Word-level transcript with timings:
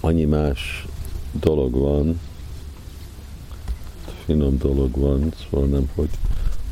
annyi 0.00 0.24
más 0.24 0.86
dolog 1.32 1.72
van, 1.72 2.20
finom 4.24 4.58
dolog 4.58 4.96
van, 4.96 5.32
szóval 5.40 5.66
nem, 5.68 5.90
hogy, 5.94 6.10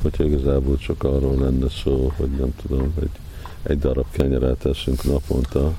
hogyha 0.03 0.25
igazából 0.25 0.77
csak 0.77 1.03
arról 1.03 1.35
lenne 1.39 1.69
szó, 1.69 2.13
hogy 2.17 2.31
nem 2.31 2.55
tudom, 2.57 2.93
hogy 2.95 3.11
egy 3.63 3.79
darab 3.79 4.11
kenyeret 4.11 4.65
eszünk 4.65 5.03
naponta, 5.03 5.77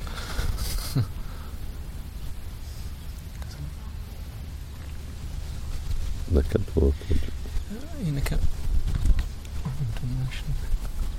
Neked 6.33 6.61
volt, 6.73 6.95
hogy 7.07 7.31
Én 8.05 8.13
nekem... 8.13 8.39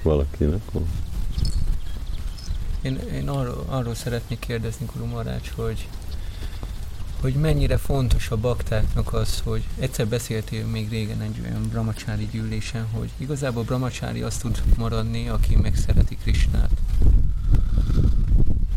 Valakinek 0.03 0.71
volt? 0.73 1.10
Én, 2.83 2.99
én 3.15 3.29
arról, 3.29 3.65
arról 3.69 3.95
szeretnék 3.95 4.39
kérdezni, 4.39 4.87
Guru 4.93 5.07
Marács, 5.07 5.51
hogy, 5.51 5.89
hogy 7.21 7.35
mennyire 7.35 7.77
fontos 7.77 8.31
a 8.31 8.37
baktáknak 8.37 9.13
az, 9.13 9.41
hogy 9.45 9.65
egyszer 9.79 10.07
beszéltél 10.07 10.67
még 10.67 10.89
régen 10.89 11.21
egy 11.21 11.41
olyan 11.45 11.69
brahmacsári 11.69 12.29
gyűlésen, 12.31 12.87
hogy 12.93 13.11
igazából 13.17 13.63
brahmacsári 13.63 14.23
azt 14.23 14.41
tud 14.41 14.63
maradni, 14.77 15.29
aki 15.29 15.57
megszereti 15.57 16.17
Krisnát. 16.17 16.71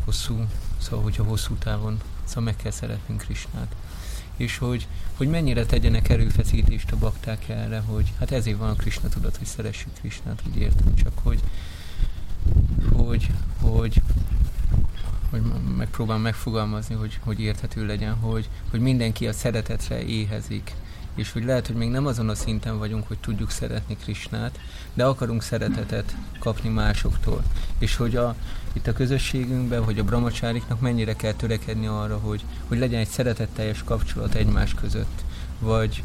Hosszú, 0.05 0.45
szóval 0.77 1.03
hogyha 1.03 1.23
hosszú 1.23 1.53
távon, 1.53 1.99
szóval 2.23 2.43
meg 2.43 2.55
kell 2.55 2.71
szeretnünk 2.71 3.21
Krisnát. 3.21 3.75
És 4.37 4.57
hogy, 4.57 4.87
hogy 5.17 5.29
mennyire 5.29 5.65
tegyenek 5.65 6.09
erőfeszítést 6.09 6.91
a 6.91 6.97
bakták 6.97 7.49
erre, 7.49 7.79
hogy 7.79 8.13
hát 8.19 8.31
ezért 8.31 8.57
van 8.57 8.69
a 8.69 8.75
Krishna 8.75 9.09
tudat, 9.09 9.37
hogy 9.37 9.47
szeressük 9.47 9.93
Krisnát, 9.93 10.43
úgy 10.47 10.57
értem, 10.57 10.95
csak 10.95 11.13
hogy 11.23 11.39
hogy, 12.93 13.27
hogy, 13.63 14.01
hogy 15.29 15.41
megpróbálom 15.77 16.21
megfogalmazni, 16.21 16.95
hogy, 16.95 17.19
hogy 17.23 17.39
érthető 17.39 17.85
legyen, 17.85 18.13
hogy, 18.13 18.49
hogy 18.71 18.79
mindenki 18.79 19.27
a 19.27 19.33
szeretetre 19.33 20.05
éhezik, 20.05 20.75
és 21.15 21.31
hogy 21.31 21.43
lehet, 21.43 21.67
hogy 21.67 21.75
még 21.75 21.89
nem 21.89 22.05
azon 22.05 22.29
a 22.29 22.35
szinten 22.35 22.77
vagyunk, 22.77 23.07
hogy 23.07 23.17
tudjuk 23.17 23.51
szeretni 23.51 23.97
Krisnát, 23.97 24.59
de 24.93 25.05
akarunk 25.05 25.41
szeretetet 25.41 26.15
kapni 26.39 26.69
másoktól. 26.69 27.43
És 27.77 27.95
hogy 27.95 28.15
a, 28.15 28.35
itt 28.73 28.87
a 28.87 28.93
közösségünkben, 28.93 29.83
hogy 29.83 29.99
a 29.99 30.03
brahmacsáriknak 30.03 30.79
mennyire 30.79 31.15
kell 31.15 31.33
törekedni 31.33 31.87
arra, 31.87 32.17
hogy, 32.17 32.43
hogy 32.67 32.77
legyen 32.77 32.99
egy 32.99 33.07
szeretetteljes 33.07 33.83
kapcsolat 33.83 34.33
egymás 34.33 34.73
között. 34.73 35.23
Vagy, 35.59 36.03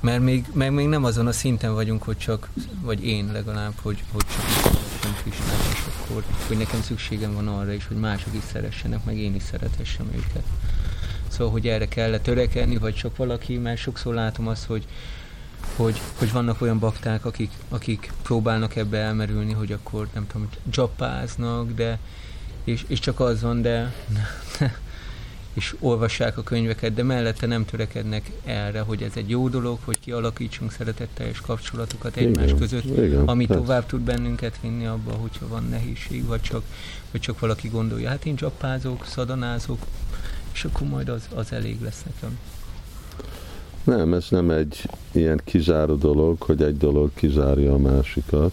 mert 0.00 0.22
még, 0.22 0.46
mert 0.52 0.72
még 0.72 0.86
nem 0.86 1.04
azon 1.04 1.26
a 1.26 1.32
szinten 1.32 1.74
vagyunk, 1.74 2.02
hogy 2.02 2.18
csak, 2.18 2.48
vagy 2.80 3.04
én 3.04 3.32
legalább, 3.32 3.72
hogy, 3.82 4.02
hogy 4.12 4.24
csak 4.26 4.89
szeretem 5.10 5.22
Krisnát, 5.22 5.72
és 5.72 5.84
akkor, 5.96 6.24
hogy 6.46 6.56
nekem 6.56 6.82
szükségem 6.82 7.34
van 7.34 7.48
arra 7.48 7.72
is, 7.72 7.86
hogy 7.86 7.96
mások 7.96 8.34
is 8.34 8.42
szeressenek, 8.52 9.04
meg 9.04 9.16
én 9.16 9.34
is 9.34 9.42
szerethessem 9.42 10.06
őket. 10.14 10.44
Szóval, 11.28 11.52
hogy 11.52 11.68
erre 11.68 11.88
kellett 11.88 12.22
törekedni, 12.22 12.76
vagy 12.76 12.94
csak 12.94 13.16
valaki, 13.16 13.56
mert 13.56 13.78
sokszor 13.78 14.14
látom 14.14 14.48
azt, 14.48 14.64
hogy, 14.64 14.86
hogy, 15.76 16.00
hogy 16.18 16.32
vannak 16.32 16.60
olyan 16.60 16.78
bakták, 16.78 17.24
akik, 17.24 17.50
akik 17.68 18.12
próbálnak 18.22 18.76
ebbe 18.76 18.98
elmerülni, 18.98 19.52
hogy 19.52 19.72
akkor 19.72 20.08
nem 20.14 20.26
tudom, 20.26 20.48
dzsapáznak, 20.62 21.72
de 21.72 21.98
és, 22.64 22.84
és 22.86 22.98
csak 22.98 23.20
az 23.20 23.42
van, 23.42 23.62
de 23.62 23.94
és 25.52 25.76
olvassák 25.80 26.38
a 26.38 26.42
könyveket, 26.42 26.94
de 26.94 27.02
mellette 27.02 27.46
nem 27.46 27.64
törekednek 27.64 28.30
erre, 28.44 28.80
hogy 28.80 29.02
ez 29.02 29.12
egy 29.14 29.30
jó 29.30 29.48
dolog, 29.48 29.78
hogy 29.84 30.00
kialakítsunk 30.00 30.72
szeretetteljes 30.72 31.40
kapcsolatokat 31.40 32.16
egymás 32.16 32.44
Igen, 32.44 32.58
között, 32.58 32.84
igen, 32.84 33.28
ami 33.28 33.46
persze. 33.46 33.62
tovább 33.62 33.86
tud 33.86 34.00
bennünket 34.00 34.60
vinni 34.62 34.86
abba, 34.86 35.12
hogyha 35.12 35.48
van 35.48 35.64
nehézség, 35.70 36.26
vagy 36.26 36.40
csak, 36.40 36.62
vagy 37.10 37.20
csak 37.20 37.38
valaki 37.38 37.68
gondolja, 37.68 38.08
hát 38.08 38.24
én 38.24 38.36
csapázok, 38.36 39.04
szadanázok, 39.06 39.78
és 40.52 40.64
akkor 40.64 40.86
majd 40.86 41.08
az, 41.08 41.28
az 41.34 41.52
elég 41.52 41.80
lesz 41.82 42.02
nekem. 42.04 42.38
Nem, 43.84 44.14
ez 44.14 44.26
nem 44.30 44.50
egy 44.50 44.88
ilyen 45.12 45.40
kizáró 45.44 45.94
dolog, 45.94 46.42
hogy 46.42 46.62
egy 46.62 46.76
dolog 46.76 47.10
kizárja 47.14 47.72
a 47.72 47.78
másikat. 47.78 48.52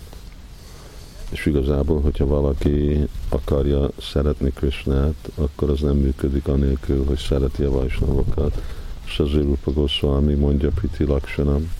És 1.29 1.45
igazából, 1.45 2.01
hogyha 2.01 2.25
valaki 2.25 3.07
akarja 3.29 3.89
szeretni 4.01 4.51
Krishnát, 4.55 5.29
akkor 5.35 5.69
az 5.69 5.79
nem 5.79 5.95
működik 5.95 6.47
anélkül, 6.47 7.05
hogy 7.05 7.17
szereti 7.17 7.63
a 7.63 7.71
vajsnavokat. 7.71 8.61
És 9.05 9.19
azért 9.19 9.43
Rupa 9.43 9.71
Goswami 9.71 10.33
mondja 10.33 10.69
Priti 10.69 11.03
Lakshanam. 11.03 11.71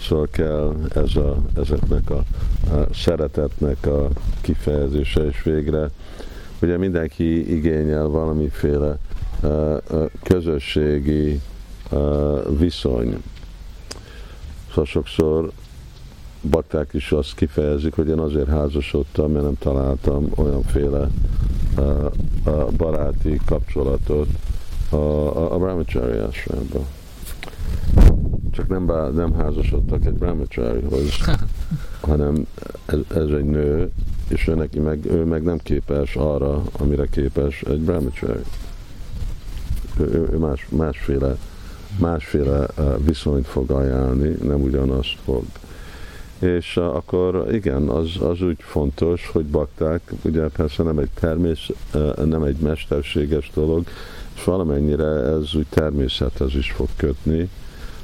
Szóval 0.00 0.28
kell 0.30 0.74
ez 0.94 1.16
a, 1.16 1.36
ezeknek 1.56 2.10
a, 2.10 2.22
a 2.70 2.94
szeretetnek 2.94 3.86
a 3.86 4.08
kifejezése, 4.40 5.26
és 5.26 5.42
végre 5.42 5.90
ugye 6.62 6.76
mindenki 6.76 7.54
igényel 7.54 8.06
valamiféle 8.06 8.98
uh, 9.42 9.76
közösségi 10.22 11.40
uh, 11.90 12.58
viszony. 12.58 13.22
Szóval 14.68 14.84
sokszor 14.84 15.50
bakták 16.48 16.92
is 16.92 17.12
azt 17.12 17.34
kifejezik, 17.34 17.94
hogy 17.94 18.08
én 18.08 18.18
azért 18.18 18.48
házasodtam, 18.48 19.32
mert 19.32 19.44
nem 19.44 19.58
találtam 19.58 20.30
olyanféle 20.34 21.08
uh, 21.78 22.04
uh, 22.46 22.70
baráti 22.70 23.40
kapcsolatot 23.44 24.28
a, 24.90 24.96
a, 24.96 25.54
a 25.54 25.58
brahmachari 25.58 26.18
ashramban. 26.18 26.86
Csak 28.50 28.68
nem, 28.68 28.86
bá, 28.86 29.08
nem 29.08 29.34
házasodtak 29.34 30.06
egy 30.06 30.12
brahmacharihoz, 30.12 31.10
hanem 32.00 32.46
ez, 32.86 32.98
ez 33.14 33.28
egy 33.28 33.44
nő, 33.44 33.90
és 34.28 34.48
ő, 34.48 34.54
neki 34.54 34.78
meg, 34.78 35.04
ő 35.04 35.24
meg 35.24 35.42
nem 35.42 35.58
képes 35.58 36.16
arra, 36.16 36.62
amire 36.78 37.06
képes 37.06 37.62
egy 37.62 37.80
brahmachari. 37.80 38.42
Ő, 39.98 40.04
ő, 40.04 40.28
ő 40.32 40.36
más, 40.38 40.66
másféle, 40.70 41.36
másféle 41.98 42.66
viszonyt 43.04 43.46
fog 43.46 43.70
ajánlni, 43.70 44.36
nem 44.42 44.62
ugyanazt 44.62 45.16
fog. 45.24 45.44
És 46.46 46.76
akkor 46.76 47.46
igen, 47.52 47.88
az, 47.88 48.16
az 48.20 48.42
úgy 48.42 48.56
fontos, 48.58 49.28
hogy 49.32 49.44
bakták, 49.44 50.12
ugye 50.22 50.48
persze 50.48 50.82
nem 50.82 50.98
egy 50.98 51.10
termés, 51.14 51.72
nem 52.24 52.42
egy 52.42 52.56
mesterséges 52.56 53.50
dolog, 53.54 53.86
és 54.34 54.44
valamennyire 54.44 55.06
ez 55.06 55.54
úgy 55.54 55.66
természethez 55.68 56.54
is 56.54 56.70
fog 56.70 56.88
kötni, 56.96 57.48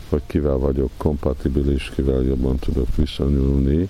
hogy 0.09 0.23
kivel 0.27 0.57
vagyok 0.57 0.91
kompatibilis, 0.97 1.93
kivel 1.95 2.23
jobban 2.23 2.57
tudok 2.57 2.97
viszonyulni. 2.97 3.89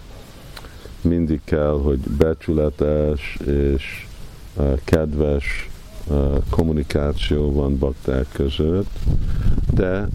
Mindig 1.01 1.41
kell, 1.45 1.81
hogy 1.83 1.99
becsületes 1.99 3.39
és 3.47 4.07
kedves 4.85 5.71
kommunikáció 6.51 7.53
van 7.53 7.79
bakták 7.79 8.27
között, 8.33 8.91
de 9.75 10.09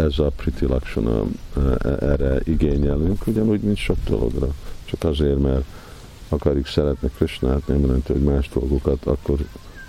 ez 0.00 0.18
a 0.18 0.30
Priti 0.36 0.66
Lakshana, 0.66 1.22
erre 2.00 2.40
igényelünk, 2.44 3.26
ugyanúgy, 3.26 3.60
mint 3.60 3.76
sok 3.76 3.96
dologra. 4.08 4.48
Csak 4.84 5.04
azért, 5.04 5.38
mert 5.38 5.64
akarjuk 6.28 6.66
szeretni 6.66 7.10
Krishnát, 7.16 7.66
nem 7.66 7.80
jelenti, 7.80 8.12
hogy 8.12 8.22
más 8.22 8.48
dolgokat, 8.48 9.04
akkor 9.04 9.38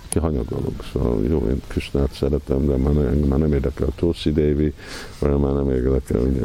kihanyagolunk. 0.08 0.84
Szóval 0.92 1.24
jó, 1.24 1.46
én 1.48 1.60
Krishnát 1.66 2.12
szeretem, 2.12 2.66
de 2.66 2.76
már, 2.76 2.92
nem- 2.92 3.18
már 3.28 3.38
nem 3.38 3.52
érdekel 3.52 3.88
Tulsi 3.94 4.32
Devi, 4.32 4.74
vagy 5.18 5.38
már 5.38 5.52
nem 5.52 5.70
érdekel 5.70 6.20
ugye, 6.20 6.40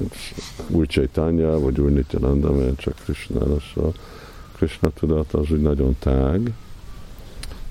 új 0.68 0.86
Chaitanya, 0.86 1.60
vagy 1.60 1.80
új 1.80 1.92
Nityananda, 1.92 2.52
mert 2.52 2.80
csak 2.80 2.96
Krishnára, 3.04 3.58
szóval 3.74 3.94
Krishna 4.56 4.90
tudat 4.90 5.34
az 5.34 5.52
úgy 5.52 5.62
nagyon 5.62 5.96
tág, 6.00 6.52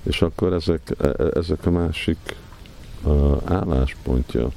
és 0.03 0.21
akkor 0.21 0.53
ezek, 0.53 0.95
e- 0.99 1.07
e- 1.17 1.31
ezek 1.33 1.65
a 1.65 1.71
másik 1.71 2.35
uh, 3.03 3.37
álláspontja, 3.45 4.51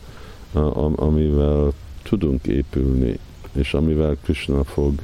amivel 0.95 1.73
tudunk 2.03 2.47
épülni, 2.47 3.19
és 3.53 3.75
amivel 3.75 4.17
Krishna 4.23 4.65
fog 4.65 5.03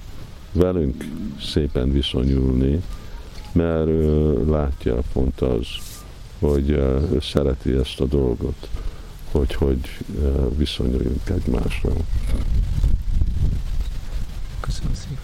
velünk 0.53 1.05
szépen 1.41 1.93
viszonyulni, 1.93 2.83
mert 3.53 3.87
ő 3.87 4.51
látja 4.51 4.99
pont 5.13 5.41
az, 5.41 5.67
hogy 6.39 6.71
ő 6.71 7.19
szereti 7.21 7.73
ezt 7.73 8.01
a 8.01 8.05
dolgot, 8.05 8.69
hogy 9.31 9.55
hogy 9.55 9.99
viszonyuljunk 10.57 11.29
egymásra. 11.29 11.91
Köszönöm 14.61 14.95
szépen. 14.95 15.19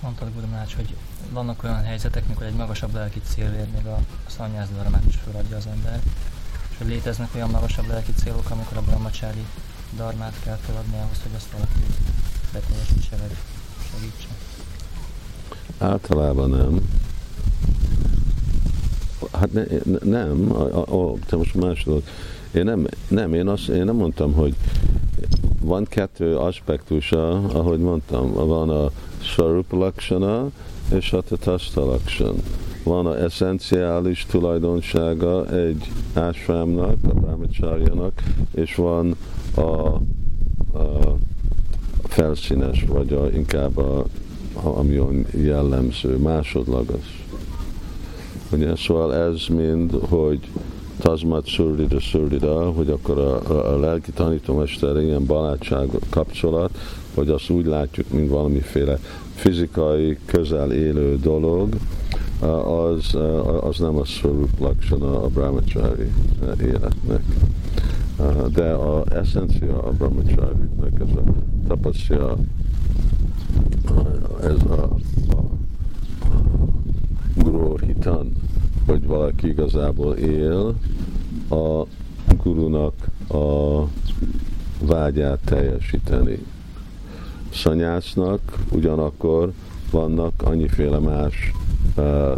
Mondtad, 0.00 0.28
Gudamács, 0.34 0.74
hogy 0.74 0.94
vannak 1.32 1.62
olyan 1.64 1.82
helyzetek, 1.82 2.28
mikor 2.28 2.46
egy 2.46 2.54
magasabb 2.54 2.94
lelki 2.94 3.20
célért 3.24 3.72
még 3.76 3.86
a 3.86 3.98
szanyázdalmát 4.26 5.04
is 5.08 5.16
feladja 5.24 5.56
az 5.56 5.66
ember. 5.66 6.00
És 6.72 6.78
hogy 6.78 6.86
léteznek 6.86 7.28
olyan 7.34 7.50
magasabb 7.50 7.88
lelki 7.88 8.12
célok, 8.12 8.50
amikor 8.50 8.76
a 8.76 8.82
brahmacsári 8.82 9.44
darmát 9.96 10.34
kell 10.44 10.56
feladni 10.56 10.96
ahhoz, 10.96 11.22
hogy 11.22 11.32
azt 11.36 11.50
valaki 11.52 11.78
beteljesítse 12.52 13.16
vagy 13.16 13.36
segítse. 13.90 14.28
Általában 15.78 16.50
nem. 16.50 16.88
Hát 19.32 19.52
ne, 19.52 19.62
ne, 19.84 19.98
nem, 20.24 20.52
a, 20.52 21.10
a, 21.10 21.14
te 21.26 21.36
most 21.36 21.54
más. 21.54 21.86
Én 22.54 22.64
nem, 22.64 22.86
nem, 23.08 23.34
én, 23.34 23.48
azt, 23.48 23.68
én 23.68 23.84
nem 23.84 23.96
mondtam, 23.96 24.32
hogy 24.32 24.54
van 25.60 25.84
kettő 25.84 26.36
aspektusa, 26.36 27.42
ahogy 27.42 27.78
mondtam, 27.78 28.32
van 28.32 28.70
a 28.70 28.90
Sarupa 29.22 29.76
Lakshana, 29.76 30.50
és 30.94 31.12
a 31.12 31.20
tatasztalaksan. 31.20 32.34
Van 32.82 33.06
a 33.06 33.18
eszenciális 33.18 34.26
tulajdonsága 34.26 35.48
egy 35.48 35.90
ásvámnak, 36.14 36.96
a 37.08 37.14
brahmacharyanak, 37.14 38.22
és 38.54 38.74
van 38.74 39.16
a, 39.54 39.60
a 39.60 41.16
felszínes, 42.02 42.84
vagy 42.88 43.12
a, 43.12 43.30
inkább 43.30 43.76
a, 43.78 44.04
ami 44.52 45.00
jellemző, 45.30 46.16
másodlagos. 46.16 47.26
Ugye, 48.52 48.76
szóval 48.76 49.14
ez 49.14 49.46
mind, 49.48 49.92
hogy 50.08 50.48
tazmat 50.98 51.46
szurdida 51.46 52.00
szurdida, 52.00 52.70
hogy 52.70 52.90
akkor 52.90 53.18
a, 53.18 53.50
a, 53.50 53.72
a 53.74 53.78
lelki 53.78 54.10
tanítómester 54.10 55.02
ilyen 55.02 55.26
barátság 55.26 55.88
kapcsolat, 56.10 56.78
hogy 57.14 57.28
azt 57.28 57.50
úgy 57.50 57.66
látjuk, 57.66 58.10
mint 58.10 58.30
valamiféle 58.30 58.98
fizikai, 59.34 60.18
közel 60.26 60.72
élő 60.72 61.18
dolog, 61.18 61.76
az, 62.48 63.16
az 63.60 63.78
nem 63.78 63.96
a 63.96 64.04
szorult 64.04 64.58
laksana 64.58 65.22
a 65.22 65.28
brahmachari 65.28 66.12
életnek. 66.60 67.22
De 68.52 68.72
a 68.72 69.04
eszencia 69.10 69.82
a 69.82 69.90
brahmachari-nek, 69.90 71.00
ez 71.00 71.16
a 71.16 71.22
tapasya, 71.68 72.36
ez 74.42 74.62
a, 74.68 74.96
a, 75.28 75.48
a 77.48 77.78
hitan, 77.86 78.32
hogy 78.86 79.06
valaki 79.06 79.48
igazából 79.48 80.14
él 80.14 80.74
a 81.50 81.86
gurunak 82.42 82.94
a 83.28 83.82
vágyát 84.80 85.38
teljesíteni. 85.44 86.38
Szanyásznak 87.52 88.58
ugyanakkor 88.70 89.52
vannak 89.90 90.42
annyiféle 90.42 90.98
más 90.98 91.52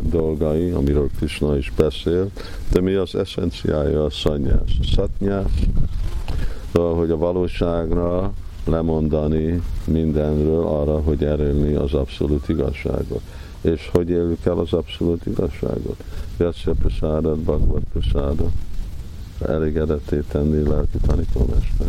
dolgai, 0.00 0.70
amiről 0.70 1.08
Krishna 1.16 1.56
is 1.56 1.72
beszél, 1.76 2.30
de 2.72 2.80
mi 2.80 2.94
az 2.94 3.14
eszenciája 3.14 4.04
a 4.04 4.10
szanyász? 4.10 4.70
A 4.80 4.84
szatnyász, 4.94 5.58
szóval, 6.72 6.94
hogy 6.94 7.10
a 7.10 7.16
valóságra 7.16 8.32
lemondani 8.64 9.62
mindenről 9.84 10.66
arra, 10.66 11.00
hogy 11.00 11.24
erőlni 11.24 11.74
az 11.74 11.94
abszolút 11.94 12.48
igazságot. 12.48 13.20
És 13.60 13.88
hogy 13.92 14.08
éljük 14.10 14.44
el 14.44 14.58
az 14.58 14.72
abszolút 14.72 15.26
igazságot? 15.26 16.04
Vyasya 16.36 16.72
prasádat, 16.72 17.38
Bhagavad 17.38 17.82
prasádat. 17.92 18.52
Elégedetté 19.46 20.22
tenni 20.28 20.68
lelki 20.68 20.98
tanítómester. 21.06 21.86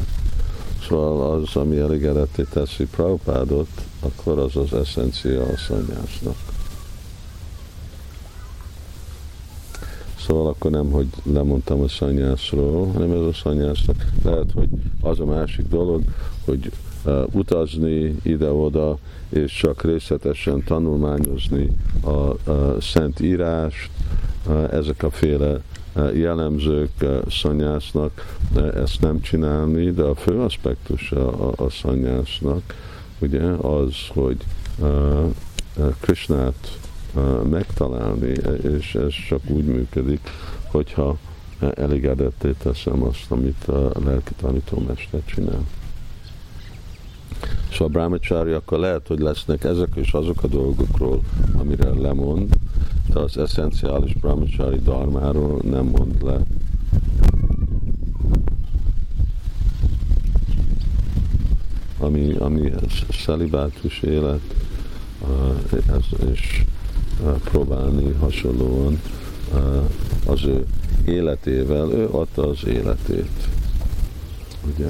Szóval 0.87 1.31
az, 1.31 1.55
ami 1.55 1.77
elégedetté 1.77 2.43
teszi 2.43 2.85
Prabhupádot, 2.85 3.67
akkor 3.99 4.39
az 4.39 4.55
az 4.55 4.73
eszencia 4.73 5.41
a 5.41 5.57
szanyásnak. 5.57 6.35
Szóval 10.27 10.47
akkor 10.47 10.71
nem, 10.71 10.91
hogy 10.91 11.07
lemondtam 11.23 11.81
a 11.81 11.87
szanyászról, 11.87 12.87
hanem 12.87 13.11
ez 13.11 13.21
a 13.21 13.33
szanyásznak 13.33 14.05
lehet, 14.23 14.51
hogy 14.53 14.69
az 15.01 15.19
a 15.19 15.25
másik 15.25 15.67
dolog, 15.67 16.03
hogy 16.45 16.71
uh, 17.05 17.23
utazni 17.31 18.15
ide-oda, 18.23 18.97
és 19.29 19.53
csak 19.53 19.83
részletesen 19.83 20.63
tanulmányozni 20.63 21.69
a, 22.03 22.09
a 22.51 22.81
Szent 22.81 23.19
Írást, 23.19 23.89
uh, 24.47 24.73
ezek 24.73 25.03
a 25.03 25.09
féle 25.09 25.61
uh, 25.95 26.17
jellemzők 26.17 26.91
uh, 27.01 27.27
szanyásznak 27.29 28.37
ezt 28.75 29.01
nem 29.01 29.21
csinálni, 29.21 29.91
de 29.91 30.03
a 30.03 30.15
fő 30.15 30.39
aspektus 30.39 31.11
a, 31.11 31.49
a, 31.49 31.53
a 31.57 31.69
szanyásznak 31.69 32.61
ugye 33.19 33.43
az, 33.43 33.93
hogy 34.13 34.37
uh, 34.79 35.33
Krishnát 35.99 36.77
megtalálni, 37.49 38.33
és 38.61 38.95
ez 38.95 39.13
csak 39.27 39.39
úgy 39.47 39.65
működik, 39.65 40.29
hogyha 40.71 41.17
elégedetté 41.75 42.51
teszem 42.51 43.03
azt, 43.03 43.31
amit 43.31 43.63
a 43.63 43.91
lelki 44.05 44.33
tanítómester 44.33 45.21
csinál. 45.25 45.65
Szóval 47.71 47.87
brahmachari 47.87 48.51
akkor 48.51 48.79
lehet, 48.79 49.07
hogy 49.07 49.19
lesznek 49.19 49.63
ezek 49.63 49.89
és 49.95 50.11
azok 50.11 50.43
a 50.43 50.47
dolgokról, 50.47 51.21
amire 51.57 51.89
lemond, 51.89 52.55
de 53.13 53.19
az 53.19 53.37
eszenciális 53.37 54.13
brahmachari 54.13 54.79
darmáról 54.79 55.61
nem 55.63 55.85
mond 55.85 56.23
le. 56.23 56.39
Ami, 61.99 62.35
ami 62.39 62.71
szelibátus 63.09 64.01
élet, 64.01 64.55
ez, 65.71 66.29
és 66.31 66.63
próbálni 67.43 68.11
hasonlóan 68.19 69.01
az 70.25 70.43
ő 70.43 70.65
életével, 71.05 71.91
ő 71.91 72.07
adta 72.11 72.49
az 72.49 72.65
életét. 72.65 73.47
Ugye? 74.73 74.89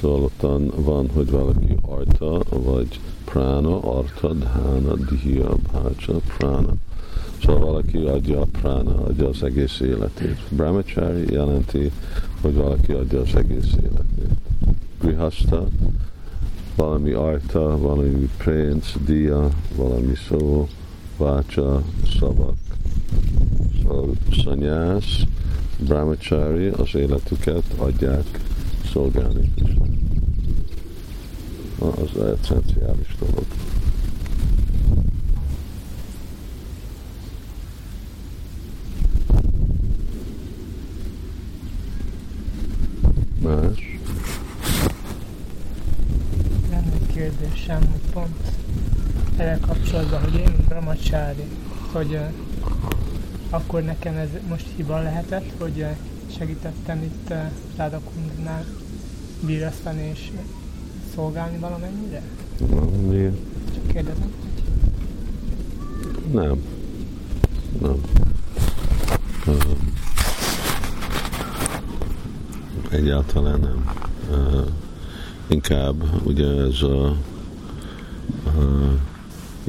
Szóval 0.00 0.22
ottan 0.22 0.72
van, 0.76 1.10
hogy 1.14 1.30
valaki 1.30 1.76
arta, 1.82 2.40
vagy 2.48 3.00
prána, 3.24 3.80
arta, 3.80 4.32
dhána, 4.32 4.94
dihya, 4.94 5.54
bhácsa, 5.72 6.20
prána. 6.36 6.72
Szóval 7.42 7.60
valaki 7.60 7.96
adja 7.96 8.40
a 8.40 8.46
prána, 8.60 9.04
adja 9.04 9.28
az 9.28 9.42
egész 9.42 9.80
életét. 9.80 10.38
Brahmachari 10.48 11.32
jelenti, 11.32 11.90
hogy 12.40 12.54
valaki 12.54 12.92
adja 12.92 13.20
az 13.20 13.34
egész 13.34 13.72
életét. 13.82 14.36
Grihasta, 15.00 15.66
valami 16.76 17.10
arta, 17.10 17.78
valami 17.78 18.30
pénz, 18.44 18.94
dia, 19.04 19.48
valami 19.76 20.14
szó, 20.28 20.68
vácsa, 21.20 21.82
szavak, 22.18 22.56
szóval 23.82 24.10
szanyász, 24.44 25.22
brahmachari 25.78 26.66
az 26.66 26.94
életüket 26.94 27.64
adják 27.76 28.24
szolgálni. 28.92 29.52
Az 31.78 32.22
eszenciális 32.22 33.16
dolog. 33.18 33.44
Más? 43.42 43.98
Egy 46.70 47.06
kérdésem, 47.12 47.78
hogy 47.78 48.12
pont 48.12 48.59
ezzel 49.40 49.60
kapcsolatban, 49.60 50.20
hogy 50.20 50.34
én, 50.34 50.54
Brahmacsári, 50.68 51.44
hogy 51.92 52.12
uh, 52.12 52.32
akkor 53.50 53.82
nekem 53.82 54.16
ez 54.16 54.28
most 54.48 54.66
hiba 54.76 55.02
lehetett, 55.02 55.50
hogy 55.58 55.78
uh, 55.78 55.88
segítettem 56.38 57.02
itt 57.02 57.30
uh, 57.30 57.36
Rádakundnál 57.76 58.64
bírasztani 59.46 60.10
és 60.12 60.30
szolgálni 61.14 61.58
valamennyire? 61.58 62.22
Miért? 63.08 63.36
Csak 63.74 63.86
kérdezem. 63.86 64.32
Nem. 66.32 66.62
Nem. 67.80 68.00
Um, 69.46 69.94
egyáltalán 72.90 73.60
nem. 73.60 73.94
Uh, 74.30 74.66
inkább 75.46 76.26
ugye 76.26 76.46
ez 76.46 76.82
a 76.82 77.16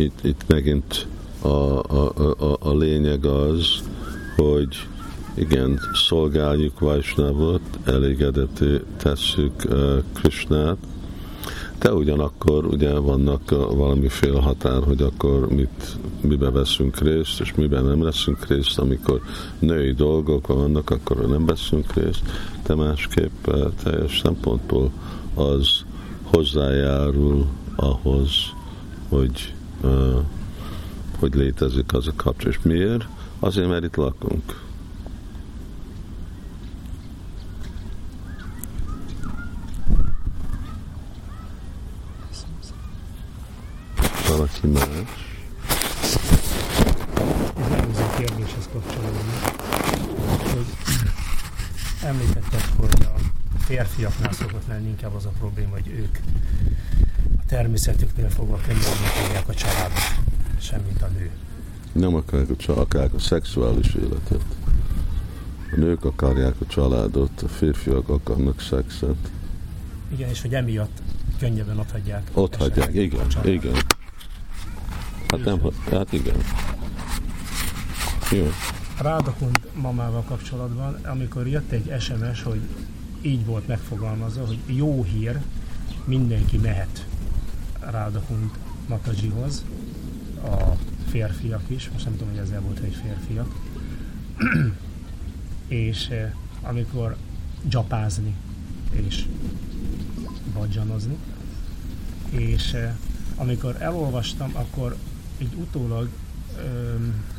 itt, 0.02 0.20
itt 0.24 0.44
megint 0.48 1.08
a, 1.42 1.48
a, 1.48 2.14
a, 2.40 2.58
a 2.60 2.76
lényeg 2.76 3.26
az, 3.26 3.84
hogy 4.36 4.88
igen, 5.36 5.80
szolgáljuk 6.08 6.80
Vajsnavot, 6.80 7.62
elégedeté 7.84 8.82
tesszük 8.98 9.54
uh, 9.70 10.04
Krishnát, 10.14 10.78
de 11.80 11.94
ugyanakkor 11.94 12.66
ugye 12.66 12.94
vannak 12.94 13.42
uh, 13.52 13.76
valamiféle 13.76 14.42
határ, 14.42 14.84
hogy 14.84 15.02
akkor 15.02 15.50
mit, 15.50 15.98
mibe 16.22 16.50
veszünk 16.50 17.00
részt, 17.00 17.40
és 17.40 17.54
miben 17.56 17.84
nem 17.84 18.00
veszünk 18.00 18.48
részt, 18.48 18.80
amikor 18.80 19.22
női 19.60 19.94
dolgok 19.94 20.48
vannak, 20.48 20.90
akkor 20.90 21.28
nem 21.28 21.46
veszünk 21.46 21.94
részt, 21.94 22.22
de 22.66 22.76
másképp 22.76 23.48
uh, 23.48 23.72
teljes 23.84 24.20
szempontból 24.24 24.92
az 25.36 25.84
hozzájárul 26.24 27.46
ahhoz, 27.76 28.32
hogy 29.10 29.54
hogy 31.20 31.34
létezik 31.34 31.94
az 31.94 32.08
a 32.08 32.14
kapcsolat. 32.16 32.56
És 32.56 32.62
miért? 32.64 33.08
Azért, 33.40 33.68
mert 33.68 33.84
itt 33.84 33.96
lakunk. 33.96 34.70
Valaki 44.28 44.68
más? 44.68 44.88
Az 47.56 47.72
előző 47.72 48.04
kérdéshez 48.18 48.70
kapcsolódni, 48.74 49.20
hogy 50.54 50.66
említetted, 52.04 52.62
hogy 52.78 53.06
a 53.06 53.20
férfiaknál 53.58 54.32
szokott 54.32 54.68
lenni 54.68 54.88
inkább 54.88 55.14
az 55.16 55.26
a 55.26 55.32
probléma, 55.40 55.72
hogy 55.72 55.88
ők 55.88 56.18
természetüknél 57.52 58.30
fogva 58.30 58.58
fogják 58.58 59.48
a 59.48 59.54
családot. 59.54 59.98
sem, 60.60 60.82
mint 60.88 61.02
a 61.02 61.08
nő. 61.18 61.30
Nem 61.92 62.16
akarják 62.16 62.50
a, 62.50 62.56
csa- 62.56 62.78
akarják 62.78 63.14
a 63.14 63.20
szexuális 63.20 63.94
életet. 63.94 64.44
A 65.72 65.76
nők 65.76 66.06
akarják 66.06 66.56
a 66.60 66.66
családot, 66.66 67.42
a 67.42 67.48
férfiak 67.48 68.10
akarnak 68.10 68.62
szexet. 68.62 69.32
Igen, 70.12 70.30
és 70.30 70.42
hogy 70.42 70.54
emiatt 70.54 71.02
könnyebben 71.40 71.80
ott 71.80 71.92
hagyják. 71.92 72.30
Ott 72.34 72.56
hagyják, 72.56 72.94
igen, 72.94 73.28
családot. 73.28 73.54
igen. 73.54 73.74
Hát 75.28 75.44
nem, 75.46 75.62
hát 75.90 76.14
igen. 76.14 76.38
Jó. 78.32 78.48
Rádakund 79.02 79.60
mamával 79.74 80.24
kapcsolatban, 80.24 81.00
amikor 81.04 81.48
jött 81.48 81.72
egy 81.72 81.94
SMS, 82.00 82.44
hogy 82.44 82.62
így 83.22 83.46
volt 83.46 83.68
megfogalmazva, 83.68 84.46
hogy 84.46 84.60
jó 84.66 85.04
hír, 85.04 85.40
mindenki 86.06 86.58
mehet 86.58 87.06
Rádakund 87.90 88.50
Matajihoz, 88.88 89.66
a 90.44 90.76
férfiak 91.10 91.64
is, 91.68 91.90
most 91.90 92.06
nem 92.06 92.14
tudom, 92.14 92.30
hogy 92.30 92.42
ezzel 92.42 92.62
volt, 92.62 92.80
hogy 92.80 92.96
férfiak, 93.04 93.56
és 95.68 96.08
eh, 96.08 96.32
amikor 96.62 97.16
dzsapázni 97.64 98.36
és 98.92 99.26
vadzsanozni, 100.54 101.18
és 102.30 102.74
eh, 102.74 102.94
amikor 103.36 103.76
elolvastam, 103.80 104.52
akkor 104.54 104.96
így 105.38 105.54
utólag 105.56 106.10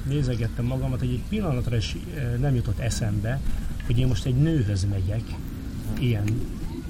nézegettem 0.04 0.64
magamat, 0.64 0.98
hogy 0.98 1.08
egy 1.08 1.22
pillanatra 1.28 1.76
is 1.76 1.96
ö, 2.16 2.36
nem 2.36 2.54
jutott 2.54 2.78
eszembe, 2.78 3.40
hogy 3.86 3.98
én 3.98 4.06
most 4.06 4.24
egy 4.24 4.36
nőhöz 4.36 4.84
megyek, 4.84 5.22
ilyen 5.98 6.24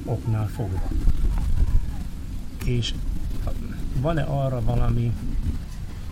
oknál 0.04 0.48
fogva. 0.48 0.88
És 2.64 2.94
van-e 4.00 4.22
arra 4.22 4.60
valami 4.60 5.12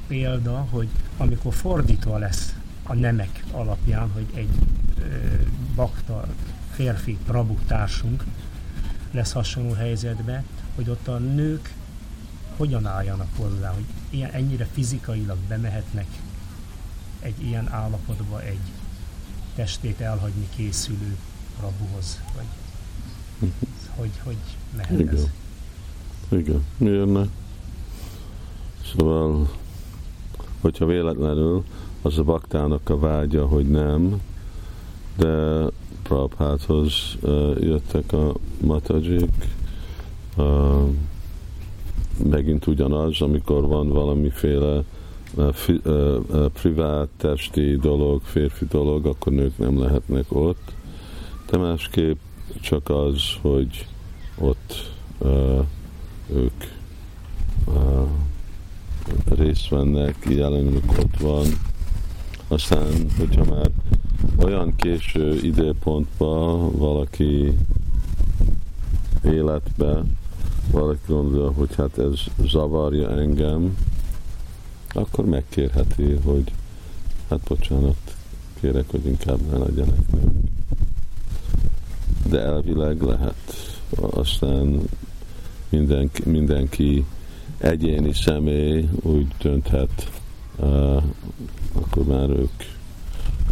példa, 0.06 0.66
hogy 0.70 0.88
amikor 1.16 1.54
fordítva 1.54 2.18
lesz 2.18 2.54
a 2.82 2.94
nemek 2.94 3.44
alapján, 3.52 4.10
hogy 4.10 4.26
egy 4.34 4.50
ö, 4.98 5.02
bakta 5.74 6.26
férfi 6.70 7.18
prabu 7.26 7.54
társunk 7.66 8.24
lesz 9.10 9.32
hasonló 9.32 9.72
helyzetbe, 9.72 10.44
hogy 10.74 10.88
ott 10.88 11.08
a 11.08 11.18
nők 11.18 11.74
hogyan 12.56 12.86
álljanak 12.86 13.28
hozzá, 13.36 13.72
hogy 13.72 13.84
ilyen, 14.10 14.30
ennyire 14.30 14.66
fizikailag 14.72 15.38
bemehetnek 15.48 16.06
egy 17.20 17.42
ilyen 17.42 17.68
állapotba 17.72 18.42
egy 18.42 18.60
testét 19.54 20.00
elhagyni 20.00 20.48
készülő 20.56 21.16
rabuhoz, 21.60 22.20
vagy 22.36 22.46
hogy, 23.96 24.10
hogy 24.22 24.36
mehet 24.76 24.90
ez. 24.90 24.98
Igen. 24.98 25.28
Igen, 26.28 26.64
miért 26.76 27.12
ne? 27.12 27.22
Szóval, 28.90 29.48
hogyha 30.60 30.86
véletlenül 30.86 31.64
az 32.02 32.18
a 32.18 32.22
baktának 32.22 32.88
a 32.88 32.98
vágya, 32.98 33.46
hogy 33.46 33.68
nem, 33.68 34.20
de 35.16 35.64
Prabháthoz 36.02 36.92
uh, 37.20 37.56
jöttek 37.60 38.12
a 38.12 38.34
matajik, 38.60 39.48
uh, 40.36 40.88
megint 42.24 42.66
ugyanaz, 42.66 43.20
amikor 43.20 43.66
van 43.66 43.88
valamiféle 43.88 44.84
uh, 45.34 45.52
fi, 45.52 45.80
uh, 45.84 46.16
uh, 46.28 46.46
privát 46.46 47.08
testi 47.16 47.76
dolog, 47.76 48.22
férfi 48.22 48.64
dolog, 48.64 49.06
akkor 49.06 49.32
nők 49.32 49.58
nem 49.58 49.78
lehetnek 49.78 50.24
ott. 50.28 50.72
De 51.50 51.58
másképp 51.58 52.18
csak 52.60 52.88
az, 52.88 53.22
hogy 53.40 53.86
ott 54.38 54.90
uh, 55.18 55.64
ők 56.32 56.64
uh, 57.66 58.08
részt 59.28 59.68
vennek, 59.68 60.16
jelenünk 60.28 60.92
ott 60.98 61.16
van. 61.20 61.46
Aztán, 62.48 62.92
hogyha 63.18 63.44
már 63.44 63.70
olyan 64.44 64.76
késő 64.76 65.38
időpontban 65.42 66.76
valaki 66.76 67.56
életbe, 69.24 70.02
valaki 70.70 71.00
gondolja, 71.06 71.52
hogy 71.52 71.74
hát 71.74 71.98
ez 71.98 72.20
zavarja 72.46 73.10
engem, 73.10 73.76
akkor 74.92 75.24
megkérheti, 75.24 76.12
hogy 76.24 76.52
hát 77.28 77.40
bocsánat, 77.48 78.16
kérek, 78.60 78.90
hogy 78.90 79.06
inkább 79.06 79.40
ne 79.50 79.58
legyenek 79.58 80.10
nők. 80.12 80.32
De 82.28 82.40
elvileg 82.40 83.02
lehet. 83.02 83.36
Aztán 84.10 84.80
mindenki, 85.68 86.28
mindenki 86.28 87.04
egyéni 87.60 88.12
személy 88.12 88.88
úgy 89.02 89.26
dönthet, 89.38 90.10
akkor 91.72 92.04
már 92.06 92.30
ők, 92.30 92.52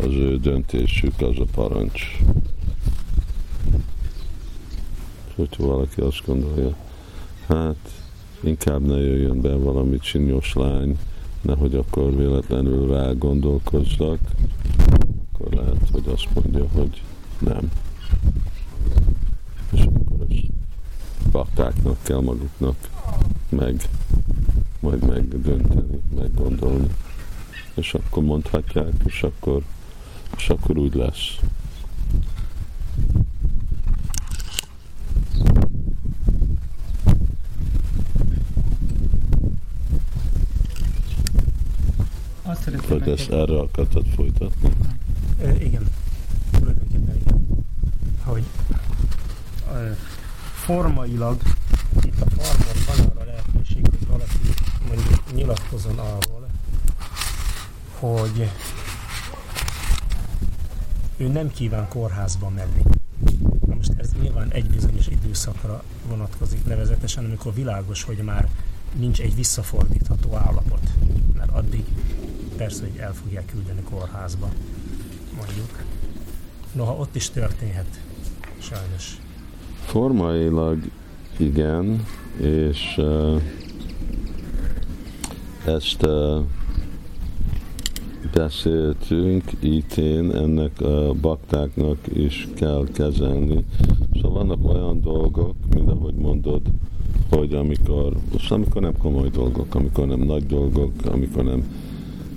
az 0.00 0.12
ő 0.12 0.38
döntésük, 0.38 1.20
az 1.20 1.38
a 1.38 1.44
parancs. 1.54 2.02
Hogyha 5.34 5.66
valaki 5.66 6.00
azt 6.00 6.22
gondolja, 6.26 6.76
hát 7.48 7.76
inkább 8.40 8.86
ne 8.86 8.96
jöjjön 8.96 9.40
be 9.40 9.54
valami 9.54 9.98
csinyos 9.98 10.52
lány, 10.54 10.98
nehogy 11.40 11.74
akkor 11.74 12.16
véletlenül 12.16 12.88
rá 12.88 13.12
gondolkozzak, 13.12 14.18
akkor 15.32 15.52
lehet, 15.52 15.88
hogy 15.92 16.04
azt 16.12 16.28
mondja, 16.34 16.66
hogy 16.72 17.02
nem. 17.38 17.70
És 19.72 19.80
akkor 19.80 20.26
ezt 20.28 20.46
baktáknak 21.30 21.96
kell 22.02 22.20
maguknak 22.20 22.76
meg, 23.48 23.88
majd 24.80 25.06
megdönteni, 25.06 26.00
meggondolni. 26.14 26.88
És 27.75 27.94
akkor 27.94 28.23
mondhatják, 28.23 28.92
és 29.04 29.23
akkor, 29.23 29.62
és 30.37 30.49
akkor 30.49 30.78
úgy 30.78 30.94
lesz. 30.94 31.38
Azt 42.42 42.62
szeretném 42.62 42.99
Hogy 42.99 43.08
ezt 43.08 43.30
erre 43.30 43.58
akartad 43.58 44.06
folytatni? 44.06 44.68
Ö, 45.42 45.50
igen, 45.50 45.87
tulajdonképpen 46.50 47.16
igen. 47.20 47.66
Hogy 48.25 48.42
ö, 49.73 49.90
formailag 50.54 51.40
itt 52.02 52.20
a 52.20 52.30
farmon 52.30 52.85
van 52.87 53.06
arra 53.06 53.25
lehetőség, 53.25 53.87
hogy 53.90 54.06
valaki 54.06 54.38
mondjuk 54.88 55.20
nyilatkozon 55.49 55.99
arról, 55.99 56.49
hogy 57.99 58.50
ő 61.17 61.28
nem 61.28 61.50
kíván 61.50 61.88
kórházba 61.88 62.49
menni. 62.49 62.83
Na 63.67 63.75
most 63.75 63.93
ez 63.97 64.12
nyilván 64.21 64.50
egy 64.52 64.71
bizonyos 64.71 65.07
időszakra 65.07 65.83
vonatkozik, 66.09 66.64
nevezetesen 66.64 67.25
amikor 67.25 67.55
világos, 67.55 68.02
hogy 68.02 68.17
már 68.17 68.49
nincs 68.99 69.21
egy 69.21 69.35
visszafordítható 69.35 70.35
állapot. 70.35 70.81
Mert 71.37 71.50
addig 71.50 71.85
persze, 72.57 72.83
hogy 72.83 72.99
el 72.99 73.14
fogják 73.14 73.47
küldeni 73.47 73.83
kórházba, 73.83 74.49
mondjuk. 75.37 75.85
Noha 76.73 76.93
ott 76.93 77.14
is 77.14 77.31
történhet, 77.31 78.00
sajnos. 78.59 79.17
Formailag 79.85 80.90
igen, 81.37 82.07
és 82.40 82.95
uh, 82.97 83.43
ezt 85.68 86.06
uh, 86.06 86.44
beszéltünk 88.34 89.42
itén, 89.60 90.30
ennek 90.30 90.80
a 90.80 91.12
baktáknak 91.20 91.98
is 92.12 92.48
kell 92.54 92.87
kezelni. 92.92 93.64
Szóval 94.14 94.32
vannak 94.32 94.75
olyan 94.75 95.00
dolgok, 95.00 95.54
mint 95.75 95.90
ahogy 95.90 96.14
mondod, 96.14 96.60
hogy 97.30 97.54
amikor, 97.54 98.12
most 98.32 98.52
amikor 98.52 98.82
nem 98.82 98.96
komoly 98.98 99.28
dolgok, 99.28 99.75
amikor 99.75 100.06
nem 100.06 100.20
nagy 100.20 100.46
dolgok, 100.46 100.92
amikor 101.04 101.44
nem, 101.44 101.64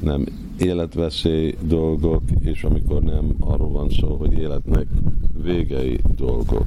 nem 0.01 0.25
életveszély 0.57 1.55
dolgok, 1.61 2.21
és 2.41 2.63
amikor 2.63 3.01
nem 3.01 3.35
arról 3.39 3.71
van 3.71 3.89
szó, 3.89 4.15
hogy 4.15 4.33
életnek 4.33 4.87
végei 5.43 5.99
dolgok. 6.15 6.65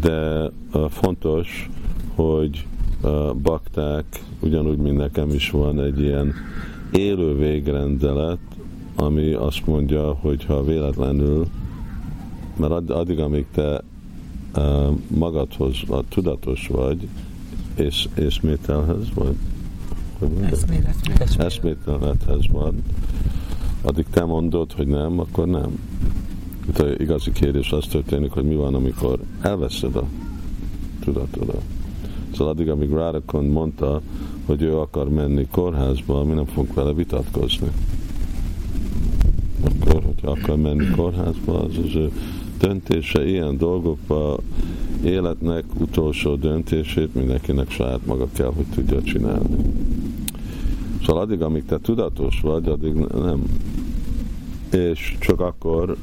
De 0.00 0.50
fontos, 0.88 1.70
hogy 2.14 2.66
bakták, 3.42 4.04
ugyanúgy, 4.40 4.78
mint 4.78 4.96
nekem 4.96 5.28
is 5.30 5.50
van 5.50 5.80
egy 5.80 6.00
ilyen 6.00 6.34
élő 6.92 7.36
végrendelet, 7.36 8.38
ami 8.94 9.32
azt 9.32 9.66
mondja, 9.66 10.12
hogy 10.12 10.44
ha 10.44 10.64
véletlenül, 10.64 11.46
mert 12.56 12.72
add- 12.72 12.90
addig, 12.90 13.18
amíg 13.18 13.46
te 13.52 13.82
magadhoz 15.08 15.76
a 15.88 16.02
tudatos 16.08 16.66
vagy, 16.66 17.08
és 17.74 18.08
észmételhez 18.18 19.06
vagy, 19.14 19.36
eszméletlenedhez 21.38 22.46
van, 22.52 22.82
addig 23.82 24.06
te 24.10 24.24
mondod, 24.24 24.72
hogy 24.72 24.86
nem, 24.86 25.18
akkor 25.18 25.46
nem. 25.46 25.78
Itt 26.68 26.78
a 26.78 26.88
igazi 26.98 27.32
kérdés 27.32 27.72
az 27.72 27.86
történik, 27.86 28.30
hogy 28.30 28.44
mi 28.44 28.54
van, 28.54 28.74
amikor 28.74 29.18
elveszed 29.40 29.96
a 29.96 30.04
tudatodat. 31.00 31.62
Szóval 32.32 32.52
addig, 32.52 32.68
amíg 32.68 32.90
Radakon 32.90 33.44
mondta, 33.44 34.00
hogy 34.46 34.62
ő 34.62 34.76
akar 34.76 35.08
menni 35.08 35.46
kórházba, 35.50 36.24
mi 36.24 36.32
nem 36.32 36.44
fogunk 36.44 36.74
vele 36.74 36.92
vitatkozni. 36.92 37.68
Akkor, 39.64 40.02
hogyha 40.02 40.30
akar 40.30 40.56
menni 40.56 40.90
kórházba, 40.96 41.60
az 41.60 41.76
az 41.84 41.94
ő 41.94 42.10
döntése 42.58 43.28
ilyen 43.28 43.56
dolgokba, 43.56 44.38
életnek 45.04 45.64
utolsó 45.78 46.34
döntését 46.34 47.14
mindenkinek 47.14 47.70
saját 47.70 48.06
maga 48.06 48.28
kell, 48.32 48.52
hogy 48.56 48.66
tudja 48.74 49.02
csinálni. 49.02 49.56
Szóval 51.06 51.22
addig, 51.22 51.42
amíg 51.42 51.64
te 51.64 51.78
tudatos 51.78 52.40
vagy, 52.40 52.68
addig 52.68 52.94
nem. 52.94 53.42
És 54.72 55.16
csak 55.20 55.40
akkor 55.40 55.96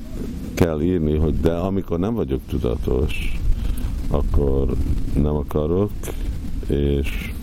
kell 0.54 0.82
írni, 0.82 1.16
hogy 1.18 1.40
de 1.40 1.54
amikor 1.54 2.00
nem 2.00 2.14
vagyok 2.14 2.40
tudatos, 2.50 3.40
akkor 4.10 4.76
nem 5.14 5.36
akarok, 5.36 5.92
és 6.68 7.34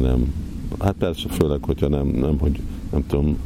nem. 0.00 0.34
Hát 0.80 0.94
persze, 0.98 1.28
főleg, 1.28 1.64
hogyha 1.64 1.88
nem, 1.88 2.06
nem 2.06 2.38
hogy 2.38 2.60
nem 2.90 3.06
tudom, 3.06 3.38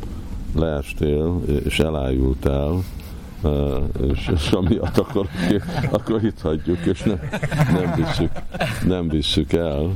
leestél, 0.54 1.42
és 1.64 1.78
elájultál, 1.78 2.84
és, 4.10 4.30
és 4.34 4.50
amiatt 4.50 4.98
akkor, 4.98 5.28
akkor 5.90 6.25
itt 6.25 6.40
hagyjuk, 6.40 6.86
és 6.86 7.02
nem, 7.02 7.20
nem, 7.72 7.94
visszük, 7.96 8.30
nem 8.86 9.08
visszük 9.08 9.52
el, 9.52 9.90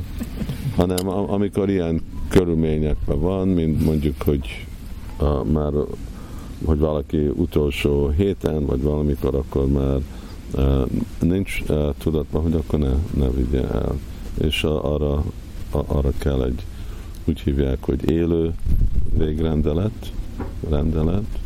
hanem 0.75 1.07
amikor 1.09 1.69
ilyen 1.69 2.01
körülményekben 2.27 3.19
van, 3.19 3.47
mint 3.47 3.85
mondjuk, 3.85 4.21
hogy 4.21 4.67
a, 5.17 5.43
már 5.43 5.71
hogy 6.65 6.79
valaki 6.79 7.27
utolsó 7.27 8.09
héten, 8.09 8.65
vagy 8.65 8.81
valamikor 8.81 9.35
akkor 9.35 9.67
már 9.67 9.99
nincs 11.19 11.63
tudatban, 11.97 12.41
hogy 12.41 12.53
akkor 12.53 12.79
ne, 12.79 12.93
ne 13.13 13.29
vigye 13.29 13.67
el. 13.67 13.99
És 14.41 14.63
arra, 14.63 15.23
arra 15.71 16.11
kell 16.17 16.43
egy, 16.43 16.65
úgy 17.25 17.39
hívják, 17.39 17.83
hogy 17.83 18.09
élő 18.09 18.53
végrendelet, 19.17 20.13
rendelet, 20.69 21.39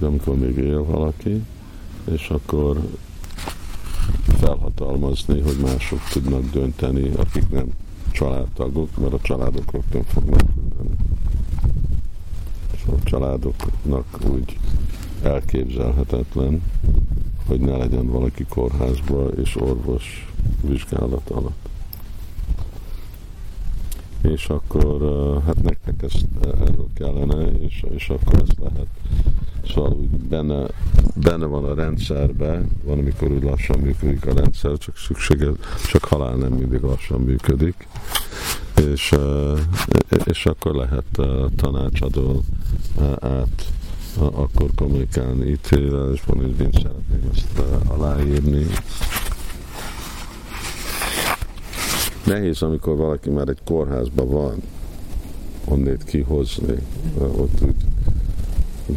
amikor 0.00 0.38
még 0.38 0.56
él 0.56 0.84
valaki, 0.84 1.42
és 2.12 2.28
akkor 2.28 2.80
felhatalmazni, 4.38 5.40
hogy 5.40 5.56
mások 5.62 6.00
tudnak 6.12 6.50
dönteni, 6.50 7.10
akik 7.16 7.50
nem 7.50 7.66
családtagok, 8.10 8.96
mert 8.96 9.12
a 9.12 9.18
családok 9.22 9.72
rögtön 9.72 10.02
fognak 10.04 10.42
küldeni. 10.54 10.96
És 12.74 12.80
a 12.86 13.02
családoknak 13.04 14.18
úgy 14.30 14.58
elképzelhetetlen, 15.22 16.62
hogy 17.46 17.60
ne 17.60 17.76
legyen 17.76 18.06
valaki 18.06 18.46
kórházba 18.48 19.28
és 19.28 19.56
orvos 19.56 20.32
vizsgálat 20.60 21.30
alatt. 21.30 21.68
És 24.22 24.48
akkor 24.48 25.00
hát 25.46 25.62
nektek 25.62 26.02
ezt 26.02 26.26
erről 26.42 26.88
kellene, 26.94 27.50
és, 27.50 27.84
és 27.94 28.08
akkor 28.08 28.34
ez 28.34 28.56
lehet 28.62 28.86
Szóval 29.74 29.92
úgy 29.92 30.08
benne, 30.08 30.66
benne 31.14 31.46
van 31.46 31.64
a 31.64 31.74
rendszerbe, 31.74 32.62
van, 32.84 32.98
amikor 32.98 33.30
úgy 33.30 33.42
lassan 33.42 33.78
működik 33.78 34.26
a 34.26 34.34
rendszer, 34.34 34.78
csak 34.78 34.96
szükséges, 34.96 35.54
csak 35.90 36.04
halál 36.04 36.34
nem 36.34 36.52
mindig 36.52 36.80
lassan 36.80 37.20
működik. 37.20 37.88
És, 38.86 39.14
és 40.24 40.46
akkor 40.46 40.74
lehet 40.74 41.20
tanácsadó 41.56 42.42
át 43.20 43.72
akkor 44.18 44.70
kommunikálni 44.74 45.50
ítélel, 45.50 46.12
és 46.12 46.22
én 46.60 46.70
szeretném 46.72 47.30
ezt 47.34 47.62
aláírni. 47.88 48.66
Nehéz, 52.26 52.62
amikor 52.62 52.96
valaki 52.96 53.30
már 53.30 53.48
egy 53.48 53.60
kórházban 53.64 54.28
van, 54.28 54.62
onnét 55.64 56.04
kihozni, 56.04 56.76
ott 57.18 57.60
úgy 57.62 57.74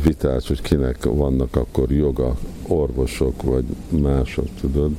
vitás, 0.03 0.47
hogy 0.47 0.61
kinek 0.61 1.05
vannak 1.05 1.55
akkor 1.55 1.91
joga, 1.91 2.37
orvosok 2.67 3.41
vagy 3.41 3.65
mások, 3.89 4.47
tudod? 4.59 4.91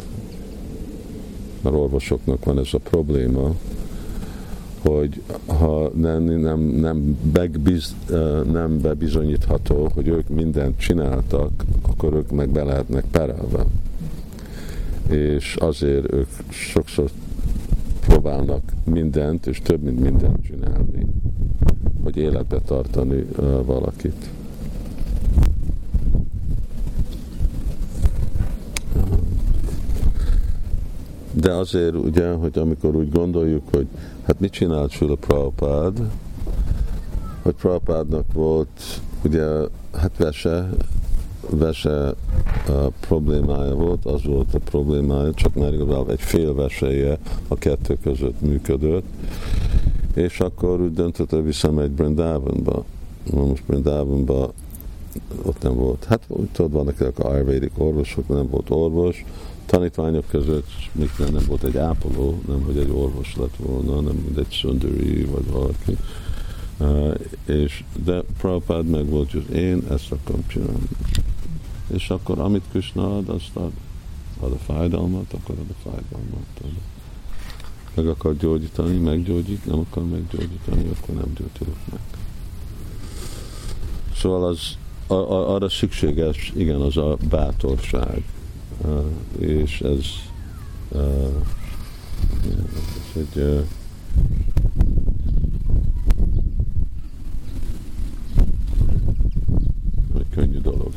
Mert 1.60 1.76
orvosoknak 1.76 2.44
van 2.44 2.58
ez 2.58 2.68
a 2.72 2.78
probléma, 2.78 3.54
hogy 4.88 5.22
ha 5.46 5.90
nem, 5.94 6.22
nem, 6.22 6.60
nem, 6.60 7.18
begbiz, 7.32 7.94
nem 8.52 8.80
bebizonyítható, 8.80 9.90
hogy 9.94 10.08
ők 10.08 10.28
mindent 10.28 10.78
csináltak, 10.78 11.50
akkor 11.82 12.14
ők 12.14 12.30
meg 12.30 12.48
be 12.48 12.64
lehetnek 12.64 13.04
perelve. 13.10 13.64
És 15.08 15.56
azért 15.56 16.12
ők 16.12 16.28
sokszor 16.48 17.10
próbálnak 18.00 18.62
mindent, 18.84 19.46
és 19.46 19.60
több, 19.60 19.82
mint 19.82 20.00
mindent 20.00 20.44
csinálni, 20.44 21.06
hogy 22.02 22.16
életbe 22.16 22.58
tartani 22.58 23.26
valakit. 23.64 24.30
De 31.32 31.52
azért 31.52 31.94
ugye, 31.94 32.30
hogy 32.30 32.58
amikor 32.58 32.94
úgy 32.94 33.10
gondoljuk, 33.10 33.62
hogy 33.70 33.86
hát 34.26 34.40
mit 34.40 34.52
csinált 34.52 34.90
Sula 34.90 35.14
Prabhupád, 35.14 36.10
hogy 37.42 37.54
Prabhupádnak 37.54 38.32
volt 38.32 39.00
ugye 39.24 39.46
hát 39.92 40.16
vese, 40.16 40.68
vese 41.50 42.14
a 42.68 42.88
problémája 43.00 43.74
volt, 43.74 44.04
az 44.04 44.24
volt 44.24 44.54
a 44.54 44.58
problémája, 44.58 45.34
csak 45.34 45.54
már 45.54 45.72
igazából 45.72 46.10
egy 46.10 46.20
fél 46.20 46.54
veseje 46.54 47.18
a 47.48 47.54
kettő 47.54 47.98
között 48.02 48.40
működött, 48.40 49.06
és 50.14 50.40
akkor 50.40 50.80
úgy 50.80 50.92
döntött, 50.92 51.30
hogy 51.30 51.44
visszamegy 51.44 51.90
Brindavanba. 51.90 52.84
Most 53.32 53.64
Brindavanba 53.66 54.52
ott 55.42 55.62
nem 55.62 55.74
volt. 55.74 56.04
Hát 56.04 56.20
úgy 56.28 56.48
tudod, 56.52 56.72
vannak 56.72 57.18
a 57.18 57.28
ayurvédik 57.28 57.72
orvosok, 57.76 58.28
nem 58.28 58.48
volt 58.50 58.70
orvos, 58.70 59.24
tanítványok 59.66 60.26
között 60.28 60.68
még 60.92 61.10
nem 61.18 61.44
volt 61.46 61.62
egy 61.62 61.76
ápoló, 61.76 62.40
nem 62.48 62.62
hogy 62.62 62.78
egy 62.78 62.90
orvos 62.90 63.36
lett 63.36 63.56
volna, 63.56 64.00
nem 64.00 64.14
mint 64.14 64.38
egy 64.38 64.58
szöndőri 64.60 65.24
vagy 65.24 65.50
valaki. 65.50 65.96
Uh, 66.78 67.14
és, 67.46 67.84
de 68.04 68.22
Prabhupád 68.38 68.86
meg 68.86 69.06
volt, 69.08 69.30
hogy 69.30 69.50
én 69.50 69.82
ezt 69.90 70.12
akarom 70.12 70.46
csinálni. 70.46 70.88
És 71.86 72.10
akkor 72.10 72.38
amit 72.38 72.62
Krishna 72.70 73.16
ad, 73.16 73.28
azt 73.28 73.56
ad. 73.56 73.72
Ad 74.40 74.52
a 74.52 74.72
fájdalmat, 74.72 75.32
akkor 75.32 75.54
ad 75.58 75.70
a 75.70 75.88
fájdalmat. 75.90 76.46
Ad. 76.62 76.70
Meg 77.94 78.08
akar 78.08 78.36
gyógyítani, 78.36 78.96
meggyógyít, 78.96 79.66
nem 79.66 79.78
akar 79.78 80.08
meggyógyítani, 80.08 80.88
akkor 80.88 81.14
nem 81.14 81.32
gyógyítjuk 81.34 81.76
meg. 81.90 82.00
Szóval 84.16 84.44
az, 84.44 84.76
a, 85.06 85.14
a, 85.14 85.54
arra 85.54 85.68
szükséges, 85.68 86.52
igen, 86.56 86.80
az 86.80 86.96
a 86.96 87.16
bátorság 87.28 88.22
és 89.38 89.80
ez, 89.80 90.04
ez 93.14 93.16
egy 93.16 93.66
könnyű 100.30 100.58
dolog. 100.60 100.92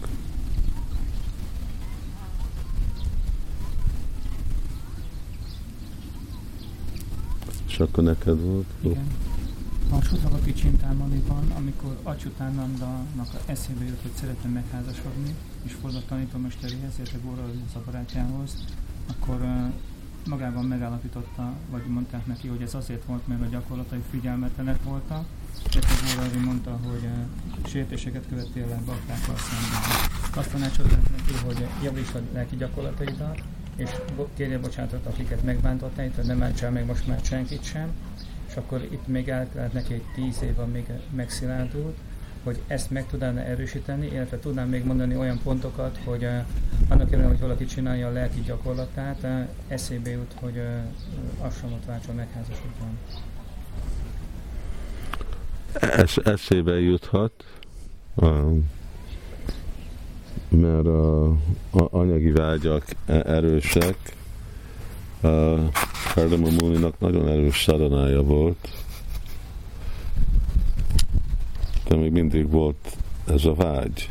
És 7.67 7.79
akkor 7.79 8.03
neked 8.03 8.41
volt? 8.41 8.65
Igen. 8.79 9.07
A 9.91 10.01
Sutalati 10.01 10.53
Csintámaniban, 10.53 11.51
amikor 11.57 11.97
Acsutánandának 12.03 13.27
eszébe 13.45 13.85
jött, 13.85 14.01
hogy 14.01 14.11
szeretne 14.15 14.49
megházasodni, 14.49 15.35
és 15.63 15.73
fordult 15.81 16.05
tanítómesteréhez, 16.05 16.93
illetve 16.97 17.17
Góralinsz 17.23 17.75
a 17.75 17.91
akkor 19.11 19.39
magában 20.27 20.65
megállapította, 20.65 21.53
vagy 21.69 21.85
mondták 21.85 22.25
neki, 22.25 22.47
hogy 22.47 22.61
ez 22.61 22.73
azért 22.73 23.05
volt, 23.05 23.27
mert 23.27 23.41
a 23.41 23.45
gyakorlatai 23.45 24.03
figyelmetlenek 24.09 24.83
voltak, 24.83 25.25
illetve 25.71 25.93
Górali 26.05 26.45
mondta, 26.45 26.79
hogy 26.83 27.07
sértéseket 27.69 28.27
követtél 28.29 28.67
le 28.67 28.81
baktákkal 28.85 29.35
szemben. 29.37 29.81
Azt 30.35 30.51
tanácsolták 30.51 31.09
neki, 31.17 31.33
hogy 31.45 31.67
javítsd 31.83 32.15
a 32.15 32.19
lelki 32.33 32.55
gyakorlataidat, 32.55 33.41
és 33.75 33.89
kérje 34.35 34.59
bocsánatot, 34.59 35.05
akiket 35.05 35.43
megbántottál, 35.43 36.09
tehát 36.09 36.25
nem 36.25 36.43
álltsál 36.43 36.71
meg 36.71 36.85
most 36.85 37.07
már 37.07 37.19
senkit 37.23 37.63
sem, 37.63 37.91
és 38.47 38.55
akkor 38.55 38.83
itt 38.83 39.07
még 39.07 39.29
eltelt 39.29 39.73
neki 39.73 39.93
egy 39.93 40.05
tíz 40.15 40.41
év, 40.41 40.59
amíg 40.59 40.85
megszilárdult, 41.15 41.97
hogy 42.43 42.59
ezt 42.67 42.91
meg 42.91 43.05
tudná 43.07 43.41
erősíteni, 43.41 44.05
illetve 44.05 44.39
tudnám 44.39 44.69
még 44.69 44.85
mondani 44.85 45.15
olyan 45.15 45.39
pontokat, 45.43 45.99
hogy 46.03 46.23
uh, 46.23 46.31
annak 46.87 47.07
ellenére, 47.07 47.27
hogy 47.27 47.39
valaki 47.39 47.65
csinálja 47.65 48.07
a 48.07 48.11
lelki 48.11 48.41
gyakorlatát, 48.41 49.17
uh, 49.23 49.47
eszébe 49.67 50.09
jut, 50.09 50.33
hogy 50.39 50.57
uh, 50.57 51.45
asramot 51.45 51.85
váltson 51.85 52.15
megházasodjon. 52.15 52.97
Es, 55.73 56.17
eszébe 56.17 56.79
juthat, 56.79 57.31
um, 58.15 58.69
mert 60.49 60.85
a, 60.85 61.27
a 61.69 61.87
anyagi 61.91 62.31
vágyak 62.31 62.85
erősek, 63.05 63.97
uh, 65.21 65.59
Kardama 66.13 66.47
nagyon 66.99 67.27
erős 67.27 67.63
szaranája 67.63 68.23
volt, 68.23 68.69
de 71.89 71.95
még 71.95 72.11
mindig 72.11 72.49
volt 72.49 72.97
ez 73.27 73.45
a 73.45 73.53
vágy. 73.53 74.09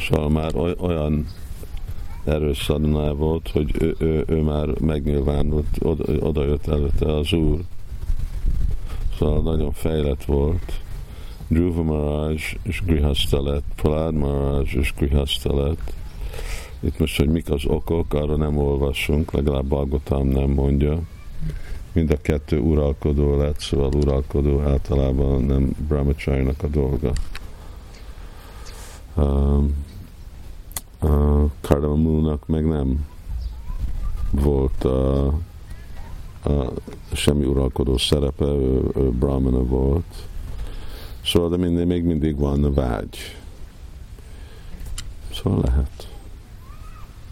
Szóval 0.00 0.28
már 0.28 0.56
olyan 0.78 1.26
erős 2.24 2.58
szadná 2.64 3.10
volt, 3.10 3.48
hogy 3.48 3.74
ő, 3.78 3.94
ő, 3.98 4.24
ő 4.26 4.42
már 4.42 4.80
megnyilvánult, 4.80 5.66
oda, 6.20 6.44
jött 6.44 6.66
előtte 6.66 7.16
az 7.16 7.32
Úr. 7.32 7.60
Szóval 9.18 9.42
nagyon 9.42 9.72
fejlett 9.72 10.24
volt. 10.24 10.80
Dhruva 11.48 11.82
Maharaj 11.82 12.38
és 12.62 12.82
Grihasta 12.86 13.42
lett, 13.42 13.64
Prahlad 13.74 14.14
Maharaj 14.14 14.66
és 14.72 14.92
Grihasta 14.96 15.64
lett. 15.64 15.92
Itt 16.80 16.98
most, 16.98 17.16
hogy 17.16 17.28
mik 17.28 17.50
az 17.50 17.64
okok, 17.66 18.14
arra 18.14 18.36
nem 18.36 18.56
olvassunk, 18.56 19.32
legalább 19.32 19.66
Balgotam 19.66 20.28
nem 20.28 20.50
mondja. 20.50 21.00
Mind 21.92 22.10
a 22.10 22.16
kettő 22.16 22.58
uralkodó 22.58 23.36
lett, 23.36 23.60
szóval 23.60 23.94
uralkodó 23.94 24.60
általában 24.60 25.42
nem 25.42 25.74
brahmachari 25.88 26.48
a 26.62 26.66
dolga. 26.66 27.12
Um, 29.14 29.84
uh, 31.00 31.50
Kardamonunak 31.60 32.46
meg 32.46 32.66
nem 32.66 33.06
volt 34.30 34.84
uh, 34.84 35.34
uh, 36.44 36.72
semmi 37.12 37.44
uralkodó 37.44 37.96
szerepe, 37.96 38.44
ő, 38.44 38.82
ő 38.94 39.10
brahmana 39.10 39.64
volt. 39.64 40.28
Szóval 41.24 41.48
de 41.48 41.56
mindig, 41.56 41.86
még 41.86 42.04
mindig 42.04 42.36
van 42.36 42.74
vágy. 42.74 43.18
Szóval 45.32 45.60
lehet. 45.64 46.08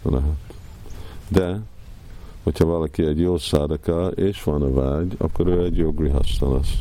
Lehet. 0.01 0.53
De, 1.27 1.59
hogyha 2.47 2.65
valaki 2.65 3.03
egy 3.03 3.19
jó 3.19 3.37
szádaka, 3.37 4.07
és 4.07 4.43
van 4.43 4.61
a 4.61 4.73
vágy, 4.73 5.15
akkor 5.17 5.47
ő 5.47 5.63
egy 5.63 5.77
jó 5.77 5.91
grihaszta 5.91 6.53
lesz. 6.53 6.73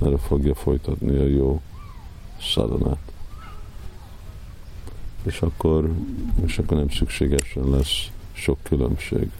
Erre 0.00 0.16
fogja 0.18 0.54
folytatni 0.54 1.16
a 1.16 1.26
jó 1.26 1.60
szadanát. 2.40 3.12
És 5.22 5.40
akkor, 5.40 5.90
és 6.44 6.58
akkor 6.58 6.76
nem 6.76 6.88
szükségesen 6.88 7.70
lesz 7.70 8.10
sok 8.32 8.58
különbség. 8.62 9.30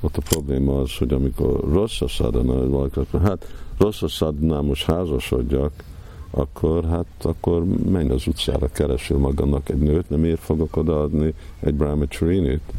Ott 0.00 0.16
a 0.16 0.22
probléma 0.22 0.80
az, 0.80 0.96
hogy 0.96 1.12
amikor 1.12 1.60
rossz 1.72 2.00
a 2.00 2.08
szadana, 2.08 2.68
valaki 2.68 3.00
hát 3.22 3.52
rossz 3.78 4.02
a 4.02 4.08
szadana, 4.08 4.62
most 4.62 4.84
házasodjak, 4.84 5.84
akkor 6.30 6.84
hát 6.84 7.06
akkor 7.22 7.64
menj 7.64 8.10
az 8.10 8.26
utcára, 8.26 8.68
keresél 8.68 9.18
magadnak 9.18 9.68
egy 9.68 9.78
nőt, 9.78 10.10
nem 10.10 10.20
miért 10.20 10.40
fogok 10.40 10.76
odaadni 10.76 11.34
egy 11.60 11.74
brahmacharinit? 11.74 12.72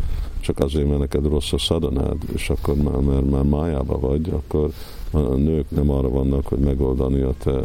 Csak 0.46 0.60
azért, 0.60 0.88
mert 0.88 1.00
neked 1.00 1.28
rossz 1.28 1.54
a 1.54 1.58
szadanád, 1.58 2.18
és 2.34 2.50
akkor 2.50 2.76
már, 2.76 3.00
mert 3.00 3.30
már 3.30 3.44
májába 3.44 4.00
vagy, 4.00 4.30
akkor 4.30 4.72
a 5.12 5.20
nők 5.20 5.72
nem 5.72 5.90
arra 5.90 6.10
vannak, 6.10 6.48
hogy 6.48 6.60
megoldani 6.60 7.22
a 7.22 7.34
te 7.38 7.64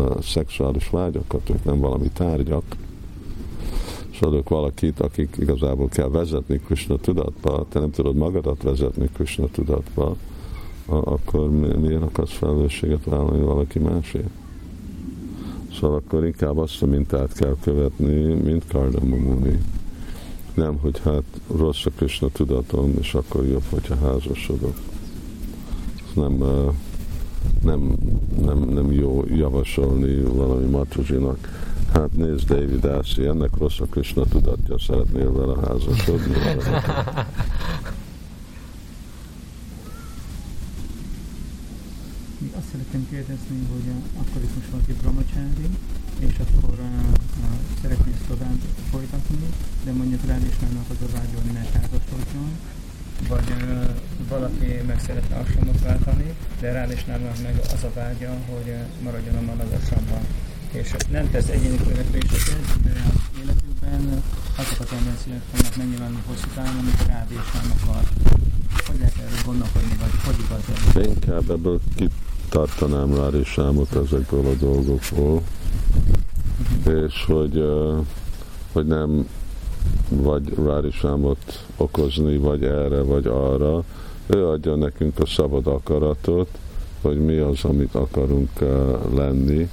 a 0.00 0.22
szexuális 0.22 0.90
vágyakat, 0.90 1.50
ők 1.50 1.64
nem 1.64 1.80
valami 1.80 2.08
tárgyak. 2.08 2.64
Szóval 4.14 4.36
ők 4.36 4.48
valakit, 4.48 5.00
akik 5.00 5.36
igazából 5.38 5.88
kell 5.88 6.08
vezetni 6.08 6.60
Krishna 6.66 6.96
tudatba, 6.96 7.66
te 7.68 7.78
nem 7.78 7.90
tudod 7.90 8.14
magadat 8.14 8.62
vezetni 8.62 9.08
Krishna 9.12 9.46
tudatba, 9.46 10.16
akkor 10.86 11.50
miért 11.80 12.02
akarsz 12.02 12.32
felelősséget 12.32 13.04
vállalni 13.04 13.42
valaki 13.42 13.78
másért? 13.78 14.30
Szóval 15.72 15.96
akkor 15.96 16.24
inkább 16.24 16.58
azt 16.58 16.82
a 16.82 16.86
mintát 16.86 17.32
kell 17.32 17.56
követni, 17.62 18.34
mint 18.34 18.64
Kardamamuni. 18.72 19.60
Nem, 20.54 20.78
hogy 20.78 21.00
hát 21.04 21.22
rossz 21.56 21.84
a 21.84 21.90
Krishna 21.90 22.28
tudatom, 22.28 22.94
és 23.00 23.14
akkor 23.14 23.46
jobb, 23.46 23.64
hogyha 23.70 23.96
házasodok. 23.96 24.76
Ez 25.96 26.14
nem, 26.14 26.32
nem, 27.62 27.96
nem, 28.40 28.58
nem 28.58 28.92
jó 28.92 29.24
javasolni 29.28 30.20
valami 30.20 30.66
Matuzinak. 30.66 31.72
Hát 31.92 32.12
nézd, 32.16 32.48
David 32.48 32.86
Ászi, 32.86 33.26
ennek 33.26 33.56
rossz 33.58 33.80
a 33.80 33.84
Krishna 33.84 34.24
tudatja, 34.24 34.78
szeretnél 34.78 35.32
vele 35.32 35.54
házasodni. 35.66 36.34
azt 42.56 42.66
szeretném 42.70 43.08
kérdezni, 43.10 43.66
hogy 43.72 43.92
akkor 44.14 44.42
itt 44.42 44.54
most 44.54 44.70
valaki 44.70 44.92
brahmacsári, 44.92 45.66
és 46.18 46.34
akkor 46.38 46.78
uh, 46.78 46.86
uh, 47.42 47.58
szeretné 47.82 48.12
ezt 48.12 48.28
tovább 48.28 48.58
folytatni, 48.90 49.46
de 49.84 49.92
mondjuk 49.92 50.26
rá 50.26 50.36
is 50.36 50.56
mennek 50.60 50.88
az 50.90 51.00
a 51.06 51.08
vágy, 51.16 51.32
hogy 51.34 51.52
ne 51.52 51.64
házasodjon, 51.72 52.50
vagy 53.28 53.50
uh, 53.50 53.88
valaki 54.28 54.70
meg 54.86 55.00
szeretne 55.06 55.36
asramot 55.36 55.80
váltani, 55.80 56.34
de 56.60 56.72
rá 56.72 56.92
is 56.92 57.04
meg 57.04 57.60
az 57.74 57.84
a 57.84 57.90
vágya, 57.94 58.30
hogy 58.50 58.68
uh, 58.68 59.02
maradjon 59.02 59.36
a 59.36 59.40
maradasabban. 59.40 60.24
És 60.70 60.90
nem 61.10 61.30
tesz 61.30 61.48
egyéni 61.48 61.76
törekvéseket, 61.76 62.82
de 62.82 62.92
életükben 63.42 64.22
azok 64.56 64.80
a 64.80 64.84
tendenciák 64.84 65.42
fognak 65.52 65.76
megnyilvánulni 65.76 66.22
hosszú 66.26 66.48
távon, 66.54 66.78
amikor 66.78 67.06
rád 67.06 67.30
és 67.30 67.48
nem 67.52 67.72
akar. 67.76 68.02
Hogy 68.86 68.98
lehet 68.98 69.16
erről 69.16 69.42
gondolkodni, 69.44 69.96
vagy 70.00 70.14
hogy 70.24 70.38
igaz 70.44 70.64
ez? 70.94 71.06
Inkább 71.06 71.50
ebből 71.50 71.80
tartanám 72.48 73.14
rá 73.14 73.26
és 73.26 73.58
ezekből 73.94 74.46
a 74.46 74.54
dolgokból, 74.54 75.42
és 76.86 77.24
hogy, 77.26 77.64
hogy 78.72 78.86
nem 78.86 79.28
vagy 80.08 80.54
rárisámot 80.64 81.66
okozni, 81.76 82.36
vagy 82.36 82.64
erre, 82.64 83.02
vagy 83.02 83.26
arra. 83.26 83.82
Ő 84.26 84.46
adja 84.46 84.74
nekünk 84.74 85.18
a 85.18 85.26
szabad 85.26 85.66
akaratot, 85.66 86.48
hogy 87.00 87.24
mi 87.24 87.36
az, 87.36 87.64
amit 87.64 87.94
akarunk 87.94 88.50
lenni. 89.14 89.68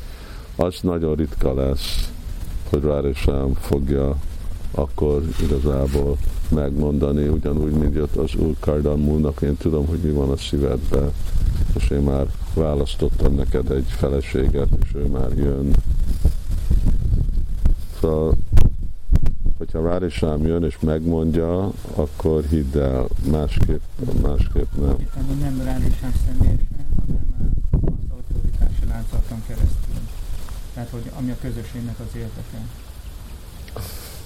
Az 0.56 0.76
nagyon 0.82 1.16
ritka 1.16 1.54
lesz, 1.54 2.12
hogy 2.70 2.84
rárisám 2.84 3.54
fogja 3.54 4.18
akkor 4.72 5.24
igazából 5.42 6.18
megmondani, 6.50 7.28
ugyanúgy, 7.28 7.72
mint 7.72 7.96
jött 7.96 8.16
az 8.16 8.36
úr 8.36 8.56
Kardamulnak, 8.60 9.42
én 9.42 9.58
tudom, 9.58 9.88
hogy 9.88 10.00
mi 10.00 10.12
van 10.12 10.30
a 10.30 10.38
szívedben, 10.38 11.12
és 11.76 11.90
én 11.90 12.02
már 12.02 12.28
választottam 12.54 13.36
neked 13.36 13.72
egy 13.72 13.86
feleséget, 13.88 14.68
és 14.84 14.90
ő 14.96 15.06
már 15.06 15.32
jön. 15.38 15.72
Szóval, 18.02 18.34
hogyha 19.58 19.82
Rárisám 19.82 20.46
jön 20.46 20.64
és 20.64 20.80
megmondja, 20.80 21.72
akkor 21.96 22.44
hidd 22.44 22.78
el, 22.78 23.08
másképp, 23.32 23.82
másképp 24.22 24.72
nem. 24.80 24.96
Itt 25.00 25.40
nem 25.40 25.62
Rárisám 25.64 26.14
személyesen, 26.26 26.88
hanem 27.00 27.34
az 27.72 27.80
autoritási 28.10 28.86
láncaton 28.88 29.44
keresztül. 29.48 29.96
Tehát, 30.74 30.90
hogy 30.90 31.12
ami 31.18 31.32
a 31.32 31.36
közösségnek 31.42 31.96
az 32.00 32.16
érdeke. 32.16 32.60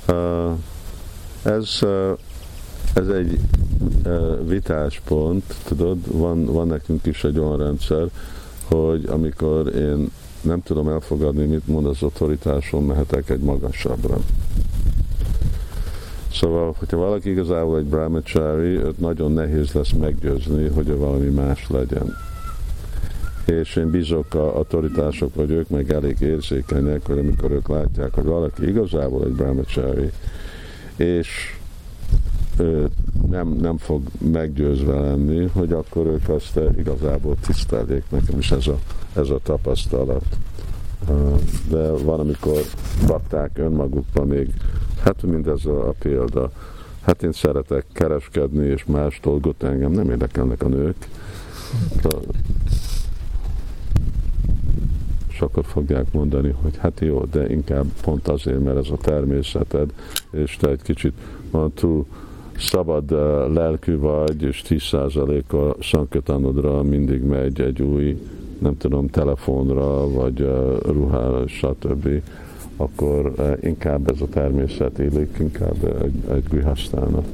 Uh, 0.08 0.58
ez, 1.44 1.80
uh, 1.82 2.18
ez 2.94 3.08
egy 3.08 3.40
vitáspont, 4.48 5.56
tudod, 5.64 6.18
van, 6.18 6.46
van 6.46 6.68
nekünk 6.68 7.06
is 7.06 7.24
egy 7.24 7.40
olyan 7.40 7.58
rendszer, 7.58 8.10
hogy 8.64 9.06
amikor 9.06 9.76
én 9.76 10.12
nem 10.46 10.62
tudom 10.62 10.88
elfogadni, 10.88 11.46
mit 11.46 11.68
mond 11.68 11.86
az 11.86 12.04
autoritásom, 12.04 12.86
mehetek 12.86 13.30
egy 13.30 13.40
magasabbra. 13.40 14.18
Szóval, 16.32 16.76
hogyha 16.78 16.98
valaki 16.98 17.30
igazából 17.30 17.78
egy 17.78 17.86
brahmachari, 17.86 18.68
őt 18.68 19.00
nagyon 19.00 19.32
nehéz 19.32 19.72
lesz 19.72 19.92
meggyőzni, 19.92 20.68
hogy 20.68 20.88
ő 20.88 20.98
valami 20.98 21.30
más 21.30 21.70
legyen. 21.70 22.14
És 23.46 23.76
én 23.76 23.90
bízok 23.90 24.34
a 24.34 24.56
autoritások, 24.56 25.36
vagy 25.36 25.52
ők 25.52 25.70
meg 25.70 25.92
elég 25.92 26.18
érzékenyek, 26.22 27.06
hogy 27.06 27.18
amikor 27.18 27.52
ők 27.52 27.68
látják, 27.68 28.14
hogy 28.14 28.24
valaki 28.24 28.68
igazából 28.68 29.26
egy 29.26 29.32
brahmachari, 29.32 30.12
és 30.96 31.58
nem, 33.30 33.48
nem 33.48 33.78
fog 33.78 34.02
meggyőzve 34.32 35.00
lenni, 35.00 35.50
hogy 35.54 35.72
akkor 35.72 36.06
ők 36.06 36.30
azt 36.30 36.60
igazából 36.78 37.36
tiszteljék. 37.46 38.04
Nekem 38.10 38.40
is 38.40 38.52
ez 38.52 38.68
a, 38.68 38.80
ez 39.16 39.30
a 39.30 39.40
tapasztalat. 39.44 40.26
De 41.70 41.90
van, 41.90 42.20
amikor 42.20 42.62
bakták 43.08 43.58
önmagukban 43.58 44.28
még, 44.28 44.50
hát 45.04 45.24
mindez 45.24 45.66
a, 45.66 45.94
példa, 46.00 46.52
hát 47.02 47.24
én 47.24 47.32
szeretek 47.32 47.86
kereskedni 47.94 48.66
és 48.66 48.86
más 48.86 49.20
dolgot, 49.20 49.64
engem 49.64 49.92
nem 49.92 50.10
érdekelnek 50.10 50.64
a 50.64 50.68
nők. 50.68 51.08
És 55.28 55.42
akkor 55.42 55.66
fogják 55.66 56.12
mondani, 56.12 56.56
hogy 56.62 56.78
hát 56.78 57.00
jó, 57.00 57.24
de 57.32 57.50
inkább 57.50 57.86
pont 58.02 58.28
azért, 58.28 58.64
mert 58.64 58.78
ez 58.78 58.90
a 58.90 58.98
természeted, 58.98 59.94
és 60.32 60.56
te 60.56 60.70
egy 60.70 60.82
kicsit 60.82 61.14
van 61.52 61.74
túl 61.74 62.06
szabad 62.58 63.12
lelkű 63.54 63.98
vagy, 63.98 64.42
és 64.42 64.64
10% 64.68 65.44
a 65.48 65.82
sankötanodra 65.84 66.84
mindig 66.84 67.24
megy 67.24 67.62
egy 67.62 67.82
új, 67.82 68.18
nem 68.60 68.78
tudom, 68.78 69.10
telefonra, 69.10 70.10
vagy 70.10 70.42
uh, 70.42 70.78
ruhára, 70.82 71.48
stb., 71.48 72.22
akkor 72.78 73.34
inkább 73.62 74.10
ez 74.10 74.22
a 74.22 74.28
természet 74.28 75.00
élik, 75.00 75.38
inkább 75.40 76.02
egy, 76.04 76.36
egy 76.36 76.44
grihasztának. 76.44 77.26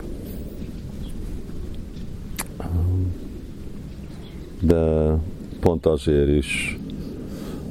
De 4.59 5.13
pont 5.59 5.85
azért 5.85 6.29
is 6.29 6.79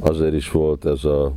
azért 0.00 0.34
is 0.34 0.50
volt 0.50 0.84
ez 0.84 1.04
a 1.04 1.32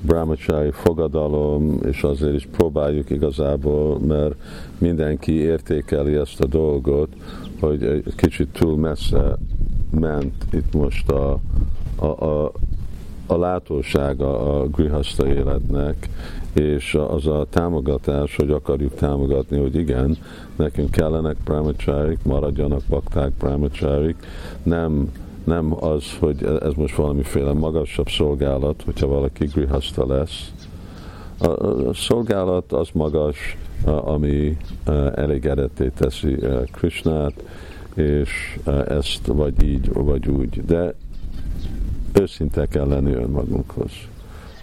brahmachari 0.00 0.70
fogadalom, 0.70 1.80
és 1.84 2.02
azért 2.02 2.34
is 2.34 2.48
próbáljuk 2.56 3.10
igazából, 3.10 3.98
mert 3.98 4.34
mindenki 4.78 5.32
értékeli 5.32 6.14
ezt 6.14 6.40
a 6.40 6.46
dolgot, 6.46 7.08
hogy 7.60 7.82
egy 7.82 8.14
kicsit 8.16 8.48
túl 8.48 8.76
messze 8.76 9.38
ment 9.94 10.46
itt 10.52 10.74
most 10.74 11.10
a, 11.10 11.38
a, 11.96 12.06
a, 12.06 12.52
a 13.26 13.36
látósága 13.36 14.60
a 14.60 14.66
grihaszta 14.66 15.26
életnek, 15.26 16.08
és 16.52 16.98
az 17.08 17.26
a 17.26 17.46
támogatás, 17.50 18.36
hogy 18.36 18.50
akarjuk 18.50 18.94
támogatni, 18.94 19.58
hogy 19.58 19.74
igen, 19.74 20.16
nekünk 20.56 20.90
kellenek 20.90 21.36
brahmacharik, 21.44 22.18
maradjanak 22.22 22.82
bakták 22.88 23.32
brahmacharik, 23.32 24.16
nem 24.62 25.12
nem 25.44 25.84
az, 25.84 26.04
hogy 26.18 26.42
ez 26.62 26.72
most 26.76 26.94
valamiféle 26.94 27.52
magasabb 27.52 28.08
szolgálat, 28.08 28.82
hogyha 28.84 29.06
valaki 29.06 29.44
grihaszta 29.44 30.06
lesz. 30.06 30.52
A 31.38 31.94
szolgálat 31.94 32.72
az 32.72 32.88
magas, 32.92 33.56
ami 33.84 34.56
elégedetté 35.14 35.88
teszi 35.88 36.38
Krishnát, 36.72 37.32
és 37.94 38.58
ezt 38.88 39.26
vagy 39.26 39.62
így, 39.62 39.92
vagy 39.92 40.28
úgy. 40.28 40.64
De 40.64 40.94
őszinte 42.12 42.66
kell 42.66 42.88
lenni 42.88 43.12
önmagunkhoz. 43.12 43.92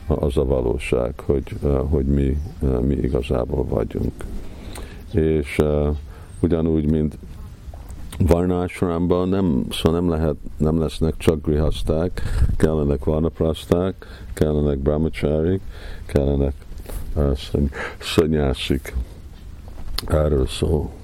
Az 0.07 0.37
a 0.37 0.45
valóság, 0.45 1.19
hogy, 1.19 1.55
hogy 1.89 2.05
mi, 2.05 2.37
mi 2.81 2.93
igazából 2.93 3.65
vagyunk. 3.65 4.13
És 5.13 5.57
ugyanúgy, 6.39 6.89
mint 6.89 7.17
Varnásramban 8.27 9.29
nem, 9.29 9.65
szóval 9.69 9.99
nem, 9.99 10.09
lehet, 10.09 10.35
nem 10.57 10.79
lesznek 10.79 11.17
csak 11.17 11.45
grihaszták, 11.45 12.21
kellenek 12.57 13.03
varnapraszták, 13.03 14.05
kellenek 14.33 14.77
brahmacharik, 14.77 15.61
kellenek 16.05 16.53
uh, 17.15 17.37
szanyásik. 17.99 18.95
Erről 20.07 20.47
szól. 20.47 21.00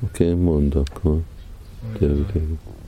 Oké, 0.00 0.30
okay, 0.30 0.42
mondd 0.42 0.76
akkor. 0.76 1.22
Gyerünk 1.98 2.32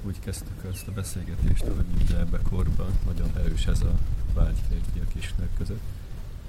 úgy 0.09 0.21
kezdtük 0.21 0.65
ezt 0.71 0.89
a 0.89 0.93
beszélgetést, 0.93 1.65
hogy 1.65 1.85
ugye 2.03 2.19
ebbe 2.19 2.39
korban 2.51 2.91
nagyon 3.07 3.31
erős 3.37 3.67
ez 3.67 3.83
a 3.83 3.93
vágy 4.35 4.57
férfiak 4.69 5.15
és 5.15 5.35
nők 5.39 5.55
között, 5.59 5.81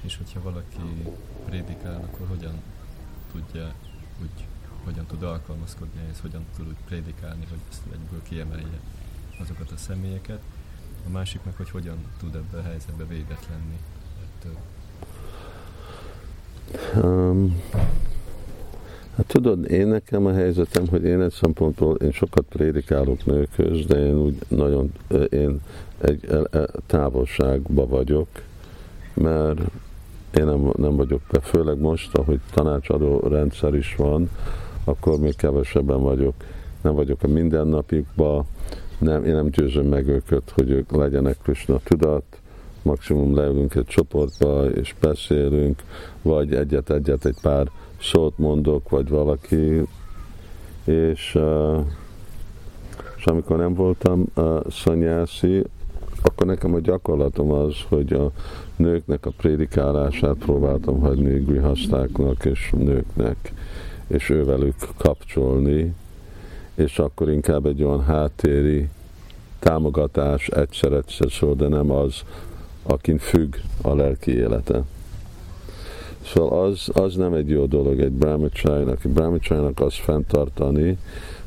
és 0.02 0.18
hogyha 0.18 0.42
valaki 0.42 1.04
prédikál, 1.46 1.96
akkor 1.96 2.28
hogyan 2.28 2.54
tudja 3.32 3.74
úgy, 4.22 4.46
hogyan 4.84 5.06
tud 5.06 5.24
alkalmazkodni 5.24 6.00
ehhez, 6.04 6.20
hogyan 6.20 6.46
tud 6.56 6.68
úgy 6.68 6.78
prédikálni, 6.86 7.46
hogy 7.50 7.60
ezt 7.70 7.82
egyből 7.92 8.22
kiemelje 8.24 8.80
azokat 9.40 9.72
a 9.72 9.78
személyeket. 9.78 10.42
A 11.08 11.10
másik 11.10 11.44
meg, 11.44 11.56
hogy 11.56 11.70
hogyan 11.70 11.98
tud 12.18 12.36
ebbe 12.36 12.58
a 12.58 12.62
helyzetbe 12.62 13.06
védett 13.06 13.48
lenni 13.50 13.78
ettől. 14.24 14.58
Um, 17.04 17.62
Hát 19.16 19.28
tudod, 19.28 19.72
én 19.72 19.88
nekem 19.88 20.26
a 20.26 20.34
helyzetem, 20.34 20.88
hogy 20.88 21.04
én 21.04 21.22
egy 21.22 21.32
szempontból, 21.32 21.96
én 21.96 22.12
sokat 22.12 22.46
prédikálok 22.50 23.26
nőkhöz, 23.26 23.86
de 23.86 24.06
én 24.06 24.18
úgy 24.18 24.36
nagyon, 24.48 24.92
én 25.30 25.60
egy 26.02 26.28
távolságba 26.86 27.88
vagyok, 27.88 28.28
mert 29.14 29.60
én 30.38 30.46
nem, 30.46 30.72
nem 30.78 30.96
vagyok 30.96 31.22
be, 31.32 31.40
főleg 31.40 31.80
most, 31.80 32.18
ahogy 32.18 32.40
tanácsadó 32.54 33.20
rendszer 33.20 33.76
is 33.76 33.96
van, 33.96 34.30
akkor 34.84 35.20
még 35.20 35.36
kevesebben 35.36 36.02
vagyok. 36.02 36.34
Nem 36.82 36.94
vagyok 36.94 37.24
a 37.24 37.28
mindennapikba, 37.28 38.46
nem, 38.98 39.26
én 39.26 39.34
nem 39.34 39.50
győzöm 39.50 39.86
meg 39.86 40.08
őket, 40.08 40.52
hogy 40.56 40.70
ők 40.70 40.92
legyenek 40.92 41.38
Krishna 41.44 41.80
tudat, 41.84 42.24
maximum 42.82 43.36
leülünk 43.36 43.76
egy 43.76 43.86
csoportba 43.86 44.70
és 44.70 44.96
beszélünk, 45.00 45.84
vagy 46.22 46.54
egyet-egyet 46.54 47.26
egy 47.26 47.38
pár 47.42 47.72
szót 48.02 48.38
mondok, 48.38 48.90
vagy 48.90 49.10
valaki, 49.10 49.82
és, 50.84 51.40
és 53.18 53.26
amikor 53.26 53.58
nem 53.58 53.74
voltam 53.74 54.26
szanyászi, 54.70 55.64
akkor 56.22 56.48
nekem 56.48 56.74
a 56.74 56.80
gyakorlatom 56.80 57.52
az, 57.52 57.76
hogy 57.88 58.14
a 58.14 58.32
nőknek 58.76 59.26
a 59.26 59.32
prédikálását 59.38 60.36
próbáltam 60.36 61.00
hagyni 61.00 61.40
grihasztáknak 61.40 62.46
és 62.46 62.74
nőknek, 62.78 63.54
és 64.08 64.30
ővelük 64.30 64.76
kapcsolni, 64.98 65.94
és 66.76 67.00
akkor 67.00 67.30
inkább 67.30 67.66
egy 67.66 67.84
olyan 67.84 68.04
háttéri 68.04 68.90
támogatás 69.60 70.48
egyszer-egyszer 70.48 71.32
szól, 71.32 71.56
de 71.56 71.68
nem 71.68 71.92
az, 71.92 72.24
akin 72.84 73.18
függ 73.18 73.56
a 73.82 73.94
lelki 73.94 74.32
élete. 74.32 74.84
Szóval 76.34 76.64
az, 76.64 76.90
az 76.94 77.16
nem 77.16 77.34
egy 77.34 77.50
jó 77.50 77.66
dolog 77.66 78.00
egy 78.00 78.12
brahmacsájnak. 78.12 79.06
Egy 79.06 79.12
brahmacsájnak 79.12 79.80
az 79.80 79.94
fenntartani, 79.94 80.98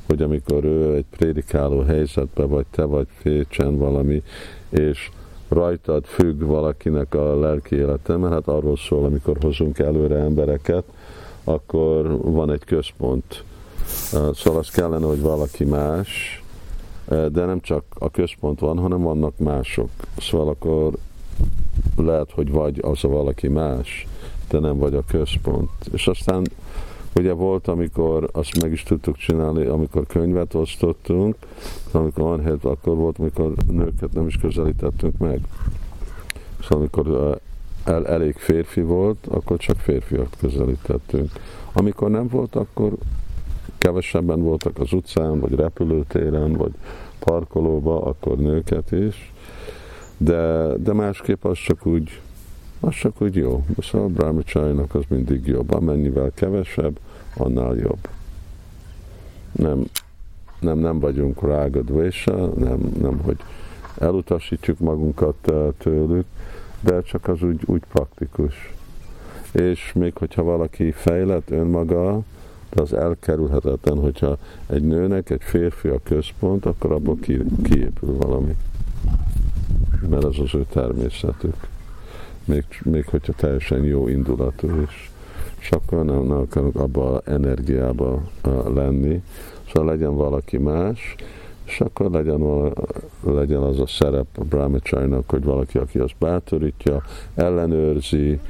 hogy 0.06 0.22
amikor 0.22 0.64
ő 0.64 0.94
egy 0.94 1.04
prédikáló 1.10 1.80
helyzetben 1.80 2.48
vagy, 2.48 2.66
te 2.70 2.84
vagy 2.84 3.06
fécsen 3.20 3.78
valami, 3.78 4.22
és 4.70 5.10
rajtad 5.48 6.04
függ 6.04 6.42
valakinek 6.42 7.14
a 7.14 7.38
lelki 7.40 7.76
élete, 7.76 8.16
mert 8.16 8.32
hát 8.32 8.48
arról 8.48 8.76
szól, 8.76 9.04
amikor 9.04 9.36
hozunk 9.40 9.78
előre 9.78 10.16
embereket, 10.16 10.84
akkor 11.44 12.18
van 12.22 12.50
egy 12.50 12.64
központ. 12.64 13.44
Szóval 14.32 14.58
az 14.58 14.68
kellene, 14.70 15.06
hogy 15.06 15.20
valaki 15.20 15.64
más, 15.64 16.42
de 17.08 17.44
nem 17.44 17.60
csak 17.60 17.84
a 17.98 18.10
központ 18.10 18.60
van, 18.60 18.78
hanem 18.78 19.02
vannak 19.02 19.38
mások. 19.38 19.88
Szóval 20.18 20.48
akkor 20.48 20.92
lehet, 21.96 22.30
hogy 22.30 22.50
vagy 22.50 22.80
az 22.82 23.04
a 23.04 23.08
valaki 23.08 23.48
más, 23.48 24.06
de 24.52 24.58
nem 24.58 24.78
vagy 24.78 24.94
a 24.94 25.02
központ. 25.06 25.70
És 25.92 26.06
aztán 26.06 26.46
ugye 27.16 27.32
volt, 27.32 27.68
amikor 27.68 28.28
azt 28.32 28.62
meg 28.62 28.72
is 28.72 28.82
tudtuk 28.82 29.16
csinálni, 29.16 29.64
amikor 29.64 30.06
könyvet 30.06 30.54
osztottunk, 30.54 31.36
amikor 31.90 32.24
van 32.24 32.44
hét, 32.44 32.64
akkor 32.64 32.96
volt, 32.96 33.18
amikor 33.18 33.52
nőket 33.70 34.12
nem 34.12 34.26
is 34.26 34.36
közelítettünk 34.36 35.18
meg. 35.18 35.40
Szóval 36.60 36.78
amikor 36.78 37.38
el, 37.84 38.06
elég 38.06 38.34
férfi 38.34 38.80
volt, 38.80 39.26
akkor 39.30 39.56
csak 39.56 39.76
férfiak 39.76 40.28
közelítettünk. 40.40 41.30
Amikor 41.72 42.10
nem 42.10 42.28
volt, 42.28 42.56
akkor 42.56 42.92
kevesebben 43.78 44.42
voltak 44.42 44.78
az 44.78 44.92
utcán, 44.92 45.40
vagy 45.40 45.54
repülőtéren, 45.54 46.52
vagy 46.52 46.72
parkolóba, 47.18 48.02
akkor 48.02 48.36
nőket 48.36 48.92
is. 48.92 49.32
De, 50.16 50.72
de 50.76 50.92
másképp 50.92 51.44
az 51.44 51.58
csak 51.58 51.86
úgy 51.86 52.20
az 52.84 52.94
csak 52.94 53.22
úgy 53.22 53.36
jó. 53.36 53.64
Szóval 53.78 54.06
a 54.06 54.10
brahmacsárinak 54.10 54.94
az 54.94 55.02
mindig 55.08 55.46
jobb. 55.46 55.72
Amennyivel 55.72 56.30
kevesebb, 56.34 56.98
annál 57.36 57.74
jobb. 57.74 58.08
Nem, 59.52 59.84
nem, 60.60 60.78
nem 60.78 60.98
vagyunk 60.98 61.42
rágadvésa, 61.42 62.46
nem, 62.46 62.92
nem, 63.00 63.18
hogy 63.18 63.36
elutasítjuk 63.98 64.78
magunkat 64.78 65.50
eh, 65.50 65.66
tőlük, 65.78 66.26
de 66.80 67.02
csak 67.02 67.28
az 67.28 67.42
úgy, 67.42 67.60
úgy 67.66 67.82
praktikus. 67.92 68.74
És 69.52 69.92
még 69.92 70.16
hogyha 70.16 70.42
valaki 70.42 70.92
fejlett 70.92 71.50
önmaga, 71.50 72.20
de 72.70 72.82
az 72.82 72.92
elkerülhetetlen, 72.92 73.98
hogyha 73.98 74.38
egy 74.66 74.82
nőnek 74.82 75.30
egy 75.30 75.42
férfi 75.42 75.88
a 75.88 76.00
központ, 76.02 76.66
akkor 76.66 76.92
abból 76.92 77.18
kiépül 77.62 78.16
valami. 78.16 78.56
Mert 80.08 80.24
az 80.24 80.38
az 80.38 80.54
ő 80.54 80.66
természetük 80.70 81.70
még, 82.44 82.64
még 82.82 83.06
hogyha 83.06 83.32
teljesen 83.32 83.84
jó 83.84 84.08
indulatú 84.08 84.68
is. 84.80 85.10
És 85.58 85.70
akkor 85.70 86.04
nem, 86.04 86.22
nem 86.26 86.36
akarunk 86.36 86.76
abba 86.76 87.16
a 87.16 87.22
energiába 87.24 88.22
lenni, 88.74 89.22
szóval 89.66 89.92
legyen 89.92 90.16
valaki 90.16 90.58
más, 90.58 91.14
és 91.64 91.80
akkor 91.80 92.10
legyen, 92.10 92.72
legyen 93.24 93.62
az 93.62 93.80
a 93.80 93.86
szerep 93.86 94.26
a 94.38 94.44
brahmacsájnak, 94.44 95.30
hogy 95.30 95.44
valaki, 95.44 95.78
aki 95.78 95.98
azt 95.98 96.14
bátorítja, 96.18 97.02
ellenőrzi, 97.34 98.40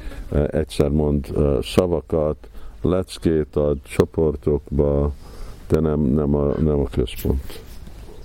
egyszer 0.51 0.89
mond 0.89 1.27
szavakat, 1.61 2.49
leckét 2.81 3.55
ad 3.55 3.77
csoportokba, 3.83 5.13
de 5.67 5.79
nem, 5.79 5.99
nem, 5.99 6.35
a, 6.35 6.59
nem 6.59 6.79
a 6.79 6.87
központ, 6.91 7.61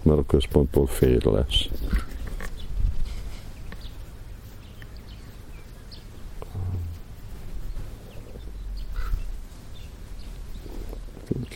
mert 0.03 0.19
a 0.19 0.25
központból 0.27 0.87
fél 0.87 1.21
lesz. 1.25 1.69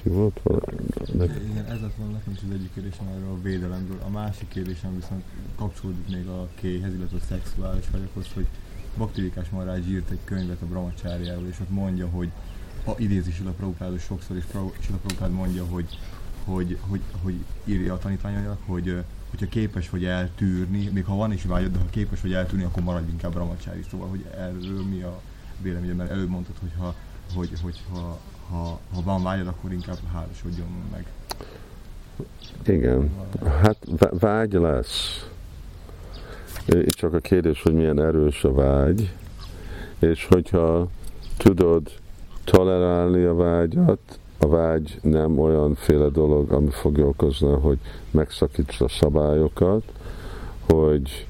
Ki 0.03 0.09
volt 0.09 0.41
valami? 0.43 1.31
Igen, 1.51 1.65
ez 1.65 1.81
lett 1.81 1.95
volna 1.95 2.13
nekem 2.13 2.33
az 2.37 2.55
egyik 2.55 2.73
kérdésem 2.73 3.07
erről 3.07 3.31
a 3.31 3.43
védelemről. 3.43 3.99
A 4.05 4.11
másik 4.11 4.49
kérdésem 4.49 4.95
viszont 4.95 5.23
kapcsolódik 5.57 6.09
még 6.09 6.27
a 6.27 6.49
kéhez, 6.55 6.95
illetve 6.95 7.17
a 7.17 7.27
szexuális 7.29 7.85
vágyakhoz, 7.91 8.27
hogy 8.35 8.47
Baktivikás 8.97 9.49
Marács 9.49 9.87
írt 9.87 10.11
egy 10.11 10.19
könyvet 10.25 10.63
a 10.63 10.67
Brahmacsáriáról, 10.67 11.47
és 11.49 11.61
ott 11.61 11.71
mondja, 11.71 12.09
hogy 12.09 12.31
a 12.85 12.91
idézi 12.97 13.33
Sila 13.33 13.51
Prabhupád 13.51 14.01
sokszor, 14.01 14.37
és 14.37 14.45
Sila 14.81 14.97
Prabhupád 14.97 15.31
mondja, 15.31 15.65
hogy, 15.65 15.99
hogy, 16.45 16.79
hogy, 16.81 17.01
hogy 17.23 17.35
írja 17.65 17.95
a 17.95 17.99
tanítványainak, 17.99 18.61
hogy 18.67 19.05
hogyha 19.31 19.47
képes 19.49 19.91
vagy 19.91 20.05
eltűrni, 20.05 20.89
még 20.93 21.05
ha 21.05 21.15
van 21.15 21.33
is 21.33 21.45
vágyad, 21.45 21.73
de 21.73 21.79
ha 21.79 21.85
képes 21.91 22.21
vagy 22.21 22.33
eltűrni, 22.33 22.65
akkor 22.65 22.83
maradj 22.83 23.11
inkább 23.11 23.33
Brahmacsári. 23.33 23.85
Szóval, 23.91 24.09
hogy 24.09 24.25
erről 24.37 24.85
mi 24.85 25.03
a 25.03 25.21
véleményed, 25.61 25.97
mert 25.97 26.11
előbb 26.11 26.29
mondtad, 26.29 26.55
hogy 26.61 26.73
ha, 26.79 26.95
hogy, 27.35 27.51
hogy 27.63 27.83
ha, 28.53 28.79
ha, 28.95 29.03
van 29.05 29.23
vágyad, 29.23 29.47
akkor 29.47 29.73
inkább 29.73 29.99
hálásodjon 30.13 30.67
meg. 30.93 31.07
Igen, 32.67 33.11
hát 33.63 33.77
vágy 34.11 34.53
lesz. 34.53 35.27
Csak 36.87 37.15
a 37.15 37.19
kérdés, 37.19 37.63
hogy 37.63 37.75
milyen 37.75 38.01
erős 38.01 38.45
a 38.45 38.53
vágy, 38.53 39.13
és 39.99 40.27
hogyha 40.27 40.89
tudod 41.37 41.91
tolerálni 42.45 43.25
a 43.25 43.35
vágyat, 43.35 44.19
a 44.39 44.49
vágy 44.49 44.99
nem 45.03 45.39
olyanféle 45.39 46.09
dolog, 46.09 46.53
ami 46.53 46.71
fogja 46.71 47.07
okozni, 47.07 47.53
hogy 47.53 47.79
megszakíts 48.11 48.81
a 48.81 48.89
szabályokat, 48.89 49.83
hogy 50.71 51.27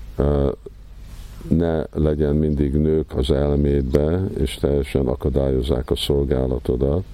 ne 1.49 1.85
legyen 1.93 2.37
mindig 2.37 2.75
nők 2.75 3.17
az 3.17 3.31
elmédbe, 3.31 4.25
és 4.39 4.55
teljesen 4.55 5.07
akadályozzák 5.07 5.91
a 5.91 5.97
szolgálatodat, 5.97 7.05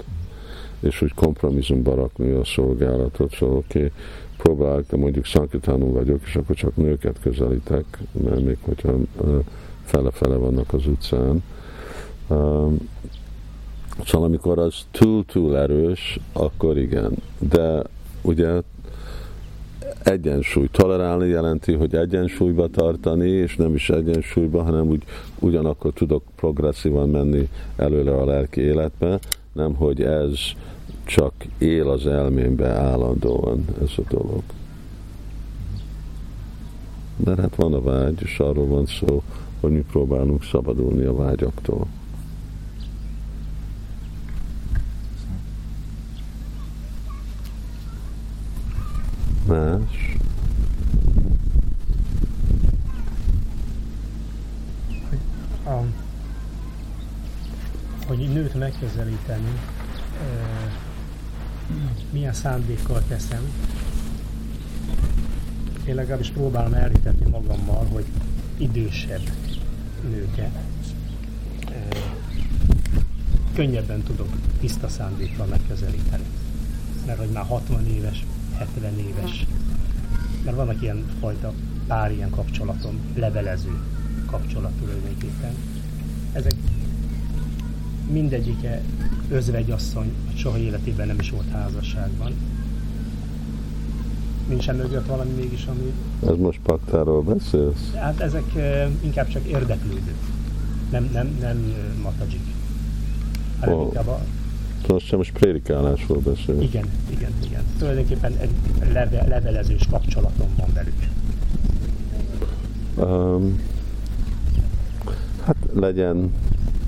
és 0.80 1.02
úgy 1.02 1.14
kompromisszumba 1.14 1.94
rakni 1.94 2.30
a 2.30 2.44
szolgálatot, 2.44 3.34
szóval 3.34 3.56
oké, 3.56 3.78
okay, 3.78 3.92
próbálok, 4.36 4.86
de 4.90 4.96
mondjuk 4.96 5.26
szankitánul 5.26 5.92
vagyok, 5.92 6.20
és 6.24 6.36
akkor 6.36 6.56
csak 6.56 6.76
nőket 6.76 7.20
közelítek, 7.20 7.84
mert 8.24 8.44
még 8.44 8.58
hogyha 8.60 8.94
fele-fele 9.84 10.36
vannak 10.36 10.72
az 10.72 10.86
utcán. 10.86 11.42
Szóval 14.04 14.26
amikor 14.26 14.58
az 14.58 14.74
túl-túl 14.90 15.56
erős, 15.56 16.18
akkor 16.32 16.78
igen. 16.78 17.12
De 17.38 17.82
ugye 18.22 18.60
egyensúly. 20.08 20.68
Tolerálni 20.70 21.28
jelenti, 21.28 21.72
hogy 21.72 21.94
egyensúlyba 21.94 22.68
tartani, 22.68 23.28
és 23.28 23.56
nem 23.56 23.74
is 23.74 23.90
egyensúlyba, 23.90 24.62
hanem 24.62 24.88
úgy 24.88 25.02
ugyanakkor 25.38 25.92
tudok 25.92 26.22
progresszívan 26.36 27.08
menni 27.08 27.48
előle 27.76 28.12
a 28.14 28.24
lelki 28.24 28.60
életbe, 28.60 29.18
nem 29.52 29.74
hogy 29.74 30.02
ez 30.02 30.38
csak 31.04 31.32
él 31.58 31.88
az 31.88 32.06
elmémbe 32.06 32.68
állandóan 32.68 33.64
ez 33.82 33.90
a 33.96 34.02
dolog. 34.08 34.42
Mert 37.24 37.40
hát 37.40 37.54
van 37.54 37.74
a 37.74 37.80
vágy, 37.80 38.18
és 38.22 38.38
arról 38.38 38.66
van 38.66 38.86
szó, 38.86 39.22
hogy 39.60 39.70
mi 39.70 39.84
próbálunk 39.90 40.42
szabadulni 40.42 41.04
a 41.04 41.14
vágyaktól. 41.14 41.86
Más. 49.48 50.16
A, 55.64 55.82
hogy 58.06 58.18
nőt 58.18 58.54
megközelíteni, 58.54 59.60
milyen 62.10 62.32
szándékkal 62.32 63.02
teszem. 63.08 63.42
Én 65.84 65.94
legalábbis 65.94 66.30
próbálom 66.30 66.72
elhitetni 66.72 67.30
magammal, 67.30 67.86
hogy 67.86 68.04
idősebb 68.56 69.30
nőket 70.10 70.58
könnyebben 73.54 74.02
tudok 74.02 74.28
tiszta 74.60 74.88
szándékkal 74.88 75.46
megközelíteni. 75.46 76.24
Mert 77.06 77.18
hogy 77.18 77.30
már 77.30 77.44
60 77.44 77.86
éves, 77.86 78.24
70 78.58 78.98
éves, 78.98 79.46
mert 80.44 80.56
vannak 80.56 80.82
ilyen 80.82 81.04
fajta 81.20 81.52
pár 81.86 82.12
ilyen 82.12 82.30
kapcsolatom, 82.30 83.00
levelező 83.14 83.80
kapcsolat 84.26 84.72
tulajdonképpen. 84.72 85.52
Ezek 86.32 86.54
mindegyike 88.10 88.82
özvegyasszony, 89.30 90.12
soha 90.34 90.58
életében 90.58 91.06
nem 91.06 91.18
is 91.18 91.30
volt 91.30 91.50
házasságban. 91.52 92.32
Nincsen 94.48 94.76
mögött 94.76 95.06
valami 95.06 95.30
mégis, 95.30 95.66
ami... 95.66 95.92
Ez 96.26 96.36
most 96.36 96.60
paktáról 96.62 97.22
beszélsz? 97.22 97.92
Hát 97.94 98.20
ezek 98.20 98.52
inkább 99.00 99.28
csak 99.28 99.44
érdeklődők. 99.44 100.18
Nem, 100.90 101.08
nem, 101.12 101.36
nem 101.40 101.74
matadzsik. 102.02 102.40
Hanem 103.60 103.74
oh. 103.74 103.82
inkább 103.82 104.06
a... 104.06 104.20
Most 104.86 105.06
sem 105.06 105.18
most 105.18 105.32
prédikálásról 105.32 106.18
beszél. 106.18 106.60
Igen, 106.60 106.84
igen, 107.10 107.32
igen. 107.44 107.62
Tulajdonképpen 107.78 108.36
egy 108.40 108.50
leve, 108.92 109.24
levelezős 109.28 109.86
kapcsolatom 109.90 110.48
van 110.56 110.68
velük. 110.74 111.06
Um, 112.96 113.60
hát 115.44 115.56
legyen 115.74 116.32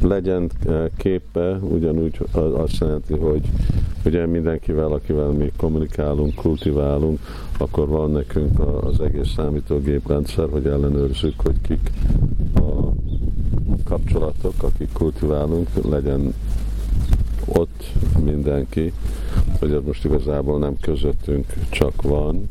legyen 0.03 0.51
eh, 0.67 0.85
képe, 0.97 1.57
ugyanúgy 1.57 2.19
azt 2.33 2.79
jelenti, 2.81 3.15
hogy 3.15 3.41
ugye 4.05 4.27
mindenkivel, 4.27 4.93
akivel 4.93 5.29
mi 5.29 5.53
kommunikálunk, 5.57 6.35
kultiválunk, 6.35 7.19
akkor 7.59 7.89
van 7.89 8.11
nekünk 8.11 8.59
az 8.83 9.01
egész 9.01 9.33
számítógéprendszer, 9.37 10.49
hogy 10.51 10.67
ellenőrzük, 10.67 11.41
hogy 11.41 11.61
kik 11.61 11.91
a 12.55 12.93
kapcsolatok, 13.85 14.55
akik 14.63 14.93
kultiválunk, 14.93 15.69
legyen 15.89 16.35
ott 17.53 17.85
mindenki, 18.25 18.93
hogy 19.59 19.73
ez 19.73 19.81
most 19.85 20.05
igazából 20.05 20.59
nem 20.59 20.77
közöttünk 20.81 21.47
csak 21.71 22.03
van, 22.03 22.49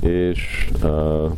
és 0.00 0.70
uh, 0.82 1.32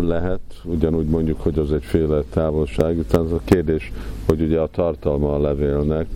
lehet, 0.00 0.40
ugyanúgy 0.64 1.06
mondjuk, 1.06 1.40
hogy 1.40 1.58
az 1.58 1.72
egyféle 1.72 2.22
távolság. 2.30 2.98
Utána 2.98 3.24
az 3.24 3.32
a 3.32 3.40
kérdés, 3.44 3.92
hogy 4.26 4.40
ugye 4.40 4.60
a 4.60 4.66
tartalma 4.66 5.34
a 5.34 5.40
levélnek 5.40 6.06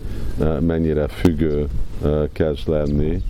mennyire 0.59 1.07
függő 1.07 1.67
kezd 2.31 2.67
lenni, 2.67 3.21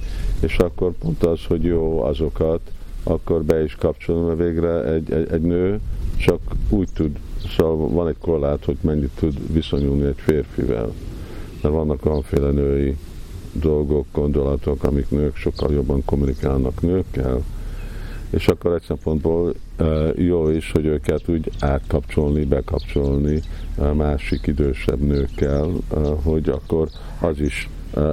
és 0.41 0.57
akkor 0.57 0.91
pont 0.91 1.23
az, 1.23 1.45
hogy 1.47 1.63
jó 1.63 2.01
azokat, 2.01 2.59
akkor 3.03 3.43
be 3.43 3.63
is 3.63 3.75
kapcsolom, 3.75 4.25
mert 4.25 4.37
végre 4.37 4.83
egy, 4.83 5.11
egy, 5.11 5.31
egy 5.31 5.41
nő 5.41 5.79
csak 6.17 6.39
úgy 6.69 6.87
tud, 6.93 7.17
szóval 7.57 7.89
van 7.89 8.07
egy 8.07 8.17
korlát, 8.19 8.65
hogy 8.65 8.77
mennyit 8.81 9.11
tud 9.19 9.53
viszonyulni 9.53 10.05
egy 10.05 10.17
férfivel. 10.17 10.91
Mert 11.63 11.75
vannak 11.75 12.05
olyanféle 12.05 12.51
női 12.51 12.97
dolgok, 13.51 14.05
gondolatok, 14.11 14.83
amik 14.83 15.09
nők 15.09 15.35
sokkal 15.35 15.73
jobban 15.73 16.05
kommunikálnak 16.05 16.81
nőkkel, 16.81 17.43
és 18.29 18.47
akkor 18.47 18.73
egy 18.73 18.81
szempontból 18.81 19.53
jó 20.15 20.49
is, 20.49 20.71
hogy 20.71 20.85
őket 20.85 21.29
úgy 21.29 21.51
átkapcsolni, 21.59 22.45
bekapcsolni 22.45 23.41
másik 23.93 24.47
idősebb 24.47 24.99
nőkkel, 24.99 25.67
hogy 26.23 26.49
akkor 26.49 26.89
az 27.19 27.39
is 27.39 27.69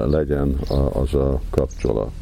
legyen 0.06 0.58
az 0.92 1.14
a 1.14 1.40
kapcsolat. 1.50 2.12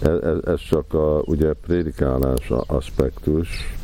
Ez, 0.00 0.38
ez 0.44 0.60
csak 0.68 0.94
a 0.94 1.22
ugye 1.24 1.52
prédikálás 1.52 2.50
aspektus, 2.66 3.78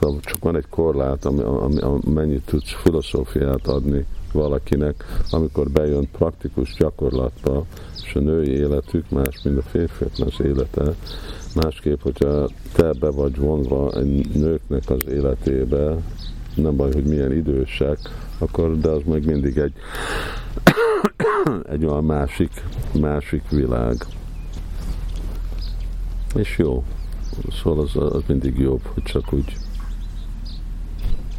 szóval 0.00 0.20
csak 0.20 0.38
van 0.42 0.56
egy 0.56 0.68
korlát, 0.70 1.24
ami, 1.24 1.42
ami, 1.42 1.80
ami 1.80 2.00
mennyit 2.14 2.44
tudsz 2.44 2.72
filozófiát 2.82 3.66
adni 3.66 4.06
valakinek, 4.32 5.04
amikor 5.30 5.70
bejön 5.70 6.08
praktikus 6.10 6.74
gyakorlatba, 6.78 7.64
és 8.04 8.14
a 8.14 8.20
női 8.20 8.50
életük 8.50 9.10
más, 9.10 9.40
mint 9.44 9.58
a 9.58 9.62
férfiaknak 9.62 10.38
élete. 10.38 10.94
Másképp, 11.54 12.00
hogyha 12.00 12.48
te 12.72 12.92
be 12.92 13.10
vagy 13.10 13.36
vonva 13.36 13.92
egy 13.92 14.30
nőknek 14.34 14.90
az 14.90 15.06
életébe, 15.08 15.96
nem 16.54 16.76
baj, 16.76 16.92
hogy 16.92 17.04
milyen 17.04 17.32
idősek, 17.32 17.98
akkor, 18.38 18.78
de 18.78 18.88
az 18.88 19.02
meg 19.04 19.24
mindig 19.24 19.56
egy, 19.56 19.72
egy 21.74 21.84
olyan 21.84 22.04
másik, 22.04 22.50
másik 23.00 23.42
világ. 23.50 24.06
És 26.34 26.58
jó. 26.58 26.84
Szóval 27.62 27.84
az, 27.84 28.12
az 28.14 28.22
mindig 28.26 28.58
jobb, 28.58 28.80
hogy 28.94 29.02
csak 29.02 29.32
úgy 29.32 29.56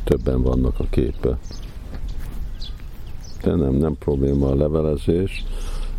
többen 0.08 0.42
vannak 0.42 0.80
a 0.80 0.86
képe. 0.90 1.38
De 3.44 3.56
nem, 3.56 3.74
nem 3.74 3.98
probléma 3.98 4.48
a 4.48 4.56
levelezés, 4.56 5.46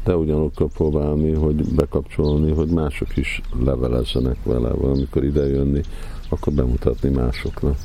de 0.04 0.16
ugyanakkor 0.16 0.68
próbálni, 0.68 1.32
hogy 1.32 1.74
bekapcsolni, 1.74 2.52
hogy 2.52 2.68
mások 2.68 3.16
is 3.16 3.40
levelezzenek 3.64 4.36
vele, 4.44 4.68
valamikor 4.68 5.24
ide 5.24 5.46
jönni, 5.46 5.80
akkor 6.28 6.52
bemutatni 6.52 7.08
másoknak. 7.08 7.76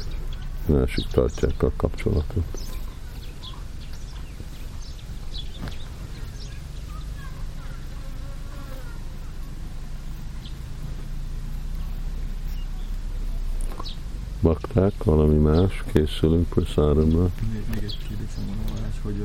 Másik 0.66 1.06
tartják 1.06 1.64
a 1.64 1.72
kapcsolatot. 1.78 2.63
Bakták, 14.44 15.04
valami 15.04 15.38
más, 15.38 15.84
készülünk 15.94 16.50
praszáramra. 16.50 17.30
Még, 17.54 17.64
még 17.74 17.84
egy 17.84 17.98
kérdésem 18.08 18.44
van, 18.48 18.58
Balázs, 18.74 18.98
hogy 19.04 19.18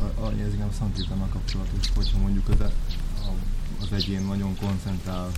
a, 0.00 0.24
a, 0.24 0.26
a 0.68 0.72
Szankirtannal 0.78 1.28
kapcsolatos, 1.28 1.92
hogyha 1.96 2.18
mondjuk 2.18 2.48
az, 2.48 2.60
e- 2.60 2.72
a, 3.28 3.30
az 3.80 3.92
egyén 3.92 4.22
nagyon 4.22 4.56
koncentrál 4.60 5.30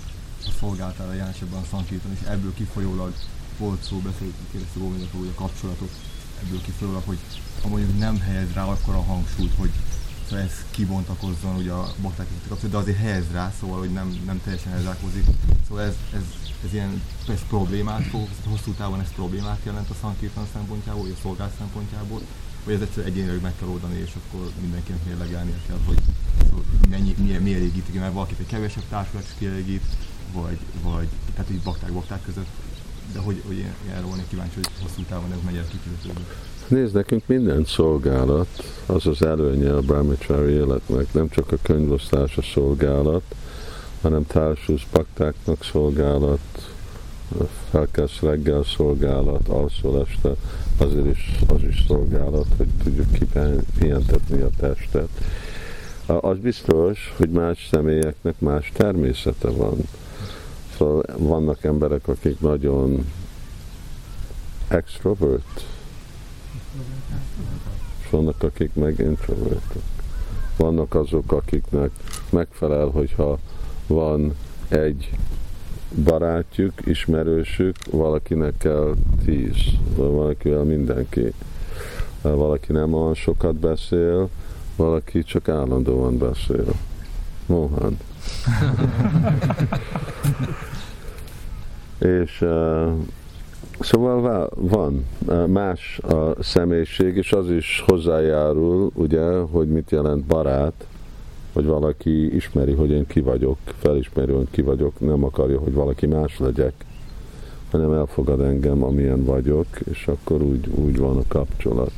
a 0.47 0.51
szolgáltára 0.61 1.13
jelensebben 1.13 1.61
a 1.61 1.67
Szankirtan, 1.71 2.13
és 2.13 2.29
ebből 2.29 2.55
kifolyólag 2.55 3.13
volt 3.59 3.83
szó, 3.83 3.97
beszélt, 3.99 4.35
kérdezte 4.51 4.79
Góvindat, 4.79 5.11
hogy 5.19 5.33
a 5.35 5.41
kapcsolatot 5.41 5.91
ebből 6.43 6.61
kifolyólag, 6.61 7.03
hogy 7.05 7.19
ha 7.63 7.69
mondjuk 7.69 7.99
nem 7.99 8.21
helyez 8.21 8.53
rá 8.53 8.65
akkor 8.65 8.95
a 8.95 9.03
hangsúlyt, 9.03 9.55
hogy 9.59 9.71
ez 10.33 10.65
kibontakozzon 10.71 11.57
ugye 11.57 11.73
a 11.73 11.93
bakták 12.03 12.27
kapcsolat, 12.49 12.71
de 12.71 12.77
azért 12.77 12.99
helyez 12.99 13.25
rá, 13.33 13.53
szóval 13.61 13.79
hogy 13.79 13.93
nem, 13.93 14.23
nem 14.27 14.41
teljesen 14.45 14.73
elzárkózik. 14.73 15.25
Szóval 15.69 15.83
ez, 15.83 15.95
ez, 16.13 16.23
ez 16.65 16.73
ilyen 16.73 17.03
ez 17.29 17.41
problémát 17.49 18.03
fog, 18.03 18.29
hosszú 18.49 18.73
távon 18.73 19.01
ez 19.01 19.13
problémát 19.15 19.61
jelent 19.63 19.91
a 19.91 19.95
Sankirtan 20.01 20.47
szempontjából, 20.53 21.03
vagy 21.03 21.15
a 21.19 21.21
szolgált 21.23 21.53
szempontjából, 21.59 22.21
vagy 22.65 22.75
ez 22.75 22.81
egyszerűen 22.81 23.13
egyénileg 23.13 23.41
meg 23.41 23.53
kell 23.59 23.69
oldani, 23.69 23.99
és 23.99 24.13
akkor 24.15 24.51
mindenkinek 24.61 25.05
mérlegelnie 25.05 25.61
kell, 25.67 25.79
hogy 25.87 25.99
szóval 26.49 26.65
mennyi, 26.89 27.15
mi, 27.19 27.39
mi 27.39 27.55
elégítik, 27.55 28.01
mert 28.01 28.13
valakit 28.13 28.39
egy 28.39 28.47
kevesebb 28.47 28.85
társulat 28.89 29.35
kielégít, 29.39 29.85
vagy, 30.33 30.59
vagy 30.83 31.09
tehát 31.35 31.51
így 31.51 31.63
bakták, 31.63 31.93
bakták 31.93 32.23
között, 32.23 32.49
de 33.13 33.19
hogy, 33.19 33.43
hogy 33.47 33.59
én 33.59 33.75
erről 33.91 34.07
volnék 34.07 34.29
kíváncsi, 34.29 34.55
hogy 34.55 34.69
hosszú 34.83 35.03
távon 35.03 35.33
ez 35.33 35.39
megy 35.45 35.57
el 35.57 35.65
kifizetődik. 35.65 36.27
Nézd, 36.69 36.95
nekünk 36.95 37.23
minden 37.27 37.65
szolgálat, 37.65 38.49
az 38.87 39.07
az 39.07 39.23
előnye 39.23 39.75
a 39.75 39.81
brahmachari 39.81 40.53
életnek, 40.53 41.13
nem 41.13 41.29
csak 41.29 41.53
a 41.53 41.57
könyvosztás 41.63 42.37
a 42.37 42.43
szolgálat, 42.43 43.23
hanem 44.01 44.27
társulsz 44.27 44.83
baktáknak 44.93 45.65
szolgálat, 45.65 46.39
felkelsz 47.71 48.21
reggel 48.21 48.63
szolgálat, 48.63 49.49
alszol 49.49 50.07
este, 50.09 50.31
azért 50.77 51.07
is, 51.07 51.39
az 51.47 51.63
is 51.63 51.85
szolgálat, 51.89 52.47
hogy 52.57 52.69
tudjuk 52.83 53.13
kipihentetni 53.13 54.41
a 54.41 54.51
testet. 54.59 55.09
Az 56.07 56.39
biztos, 56.39 57.15
hogy 57.17 57.31
más 57.31 57.69
személyeknek 57.71 58.35
más 58.39 58.73
természete 58.75 59.49
van. 59.49 59.77
Szóval 60.77 61.03
vannak 61.17 61.65
emberek, 61.65 62.09
akik 62.09 62.41
nagyon 62.41 63.07
extrovert, 64.69 65.65
vannak, 68.17 68.43
akik 68.43 68.75
meg 68.75 68.99
introvertok. 68.99 69.83
Vannak 70.57 70.95
azok, 70.95 71.33
akiknek 71.33 71.91
megfelel, 72.31 72.87
hogyha 72.87 73.39
van 73.87 74.37
egy 74.69 75.11
barátjuk, 76.05 76.73
ismerősük, 76.85 77.77
valakinek 77.91 78.57
kell 78.59 78.95
tíz, 79.25 79.57
valakivel 79.97 80.63
mindenki. 80.63 81.33
Valaki 82.23 82.73
nem 82.73 82.95
olyan 82.95 83.15
sokat 83.15 83.55
beszél, 83.55 84.29
valaki 84.77 85.23
csak 85.23 85.49
állandóan 85.49 86.19
beszél. 86.19 86.75
Mohan. 87.47 87.99
és 91.99 92.41
uh, 92.41 92.93
Szóval 93.81 94.51
van 94.55 95.07
más 95.47 95.99
a 95.99 96.43
személyiség, 96.43 97.17
és 97.17 97.33
az 97.33 97.51
is 97.51 97.85
hozzájárul, 97.87 98.91
ugye, 98.95 99.39
hogy 99.39 99.69
mit 99.69 99.91
jelent 99.91 100.25
barát, 100.25 100.87
hogy 101.53 101.67
valaki 101.67 102.35
ismeri, 102.35 102.73
hogy 102.73 102.91
én 102.91 103.07
ki 103.07 103.21
vagyok, 103.21 103.59
felismeri, 103.65 104.33
hogy 104.33 104.47
ki 104.51 104.63
vagyok, 104.63 105.01
nem 105.01 105.25
akarja, 105.25 105.59
hogy 105.59 105.73
valaki 105.73 106.07
más 106.07 106.39
legyek, 106.39 106.73
hanem 107.71 107.93
elfogad 107.93 108.41
engem, 108.41 108.83
amilyen 108.83 109.25
vagyok, 109.25 109.67
és 109.91 110.09
akkor 110.09 110.43
úgy, 110.43 110.69
úgy 110.75 110.99
van 110.99 111.17
a 111.17 111.25
kapcsolat. 111.29 111.93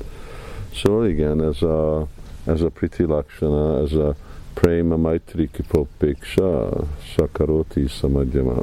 Szóval 0.75 1.07
igen, 1.07 1.43
ez 1.43 1.63
a, 1.63 2.07
ez 2.45 2.61
a 2.61 2.69
Priti 2.69 3.05
Lakshana, 3.05 3.79
ez 3.79 3.93
a 3.93 4.15
Prema 4.55 4.97
Maitri 4.97 5.51
Kipopiksha, 5.53 6.69
Sakaroti 7.15 7.87
Samadjama. 7.87 8.63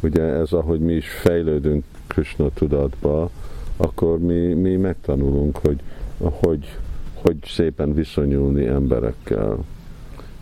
Ugye 0.00 0.22
ez, 0.22 0.52
ahogy 0.52 0.80
mi 0.80 0.92
is 0.92 1.08
fejlődünk 1.08 1.84
Krishna 2.16 2.50
tudatba, 2.54 3.30
akkor 3.76 4.18
mi, 4.18 4.52
mi 4.52 4.76
megtanulunk, 4.76 5.56
hogy, 5.56 5.80
hogy, 6.18 6.76
hogy 7.14 7.36
szépen 7.44 7.94
viszonyulni 7.94 8.66
emberekkel. 8.66 9.64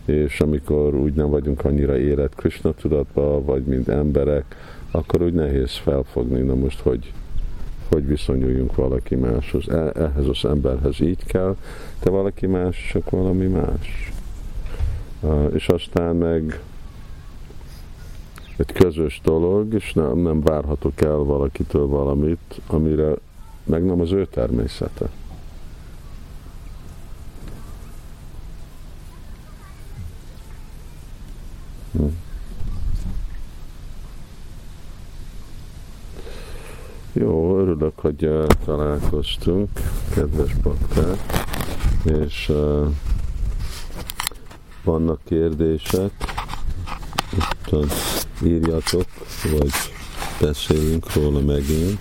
És 0.05 0.41
amikor 0.41 0.95
úgy 0.95 1.13
nem 1.13 1.29
vagyunk 1.29 1.65
annyira 1.65 1.97
érett 1.97 2.35
Krishna 2.35 2.71
tudatba, 2.73 3.43
vagy 3.43 3.63
mint 3.63 3.87
emberek, 3.87 4.55
akkor 4.91 5.21
úgy 5.21 5.33
nehéz 5.33 5.71
felfogni, 5.71 6.41
na 6.41 6.55
most, 6.55 6.79
hogy, 6.79 7.11
hogy 7.89 8.07
viszonyuljunk 8.07 8.75
valaki 8.75 9.15
máshoz. 9.15 9.69
E, 9.69 9.91
ehhez 9.95 10.27
az 10.27 10.45
emberhez 10.45 11.01
így 11.01 11.25
kell, 11.25 11.55
de 12.03 12.09
valaki 12.09 12.47
más 12.47 12.89
csak 12.91 13.09
valami 13.09 13.45
más. 13.45 14.11
Uh, 15.21 15.51
és 15.53 15.67
aztán 15.67 16.15
meg 16.15 16.59
egy 18.57 18.71
közös 18.71 19.21
dolog, 19.23 19.73
és 19.73 19.93
nem, 19.93 20.17
nem 20.17 20.41
várhatok 20.41 21.01
el 21.01 21.17
valakitől 21.17 21.87
valamit, 21.87 22.61
amire 22.67 23.13
meg 23.63 23.85
nem 23.85 24.01
az 24.01 24.11
ő 24.11 24.25
természete. 24.25 25.09
Hm. 31.91 32.05
Jó, 37.13 37.59
örülök, 37.59 37.99
hogy 37.99 38.29
találkoztunk, 38.65 39.69
kedves 40.13 40.53
bakták, 40.53 41.19
és 42.03 42.49
uh, 42.49 42.87
vannak 44.83 45.19
kérdések, 45.23 46.11
Itt 47.35 47.75
írjatok, 48.43 49.05
vagy 49.43 49.71
beszéljünk 50.39 51.13
róla 51.13 51.39
megint. 51.39 51.99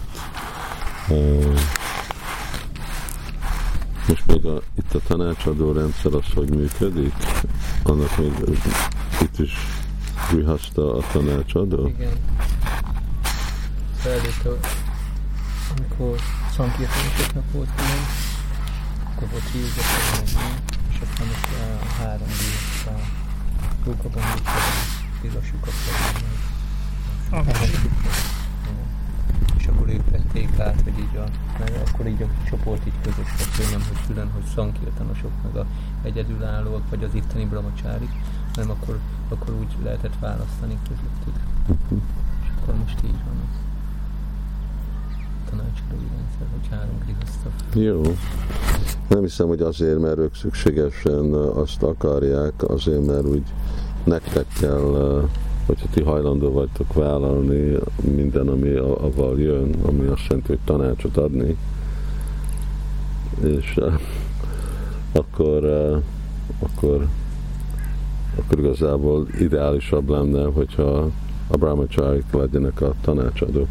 Most 4.08 4.26
még 4.26 4.44
a, 4.44 4.60
itt 4.78 4.94
a 4.94 4.98
tanácsadó 5.06 5.72
rendszer 5.72 6.14
az, 6.14 6.24
hogy 6.34 6.50
működik, 6.50 7.14
annak 7.82 8.18
még 8.18 8.32
itt 9.20 9.38
is 9.38 9.52
rihaszta 10.30 10.94
a 10.94 11.02
tanácsadó. 11.12 11.86
Igen. 11.86 12.12
Felelőtt, 13.96 14.66
amikor 15.76 16.18
szankírtanosoknak 16.56 17.52
volt 17.52 17.68
külön, 17.76 18.04
akkor 19.14 19.28
volt 19.30 19.50
hívgató 19.52 20.48
és 20.90 20.96
aztán 21.00 21.26
most 21.26 21.48
a 21.52 21.84
három 22.02 22.28
díjat 22.28 22.86
a 22.86 22.90
Rókaban 25.24 25.42
tilosukat 25.44 25.72
És 29.56 29.66
akkor 29.66 29.88
ők 29.88 30.10
vették 30.10 30.58
át, 30.58 30.80
hogy 30.84 30.98
így 30.98 31.16
a, 31.16 31.24
mert 31.58 31.88
akkor 31.88 32.06
így 32.06 32.22
a 32.22 32.26
csoport 32.48 32.86
így 32.86 33.00
közös 33.02 33.28
lett, 33.38 33.56
hogy 33.56 33.66
nem 33.70 33.82
hogy 33.88 34.06
külön, 34.06 34.30
hogy 34.30 34.42
szankirtanosok 34.54 35.30
meg 35.42 35.56
a 35.56 35.66
egyedülállóak, 36.02 36.90
vagy 36.90 37.04
az 37.04 37.14
itteni 37.14 37.44
brahmacsárik, 37.44 38.10
hanem 38.54 38.70
akkor, 38.70 38.98
akkor 39.28 39.54
úgy 39.54 39.76
lehetett 39.84 40.18
választani 40.20 40.78
közöttük. 40.88 41.36
És 42.42 42.48
akkor 42.60 42.74
most 42.74 42.98
így 43.04 43.20
van 43.26 43.40
az 43.48 43.62
tanácsadói 45.50 46.08
rendszer, 46.16 46.46
hogy 46.52 46.68
három 46.70 46.98
grihasztaf. 47.04 47.52
Jó. 47.74 48.16
Nem 49.08 49.20
hiszem, 49.20 49.46
hogy 49.46 49.60
azért, 49.60 49.98
mert 49.98 50.18
ők 50.18 50.34
szükségesen 50.34 51.32
azt 51.34 51.82
akarják, 51.82 52.62
azért, 52.62 53.06
mert 53.06 53.24
úgy 53.24 53.52
nektek 54.04 54.46
kell, 54.60 55.28
hogyha 55.66 55.86
ti 55.90 56.02
hajlandó 56.02 56.52
vagytok 56.52 56.92
vállalni 56.92 57.76
minden, 58.14 58.48
ami 58.48 58.74
avval 58.76 59.40
jön, 59.40 59.74
ami 59.82 60.06
azt 60.06 60.26
jelenti, 60.28 60.48
hogy 60.48 60.58
tanácsot 60.64 61.16
adni, 61.16 61.56
és 63.42 63.80
akkor, 65.12 65.64
akkor, 66.58 67.06
akkor 68.38 68.58
igazából 68.58 69.26
ideálisabb 69.40 70.08
lenne, 70.08 70.44
hogyha 70.44 71.10
a 71.48 71.56
brahmacharik 71.56 72.32
legyenek 72.32 72.80
a 72.80 72.94
tanácsadók. 73.00 73.68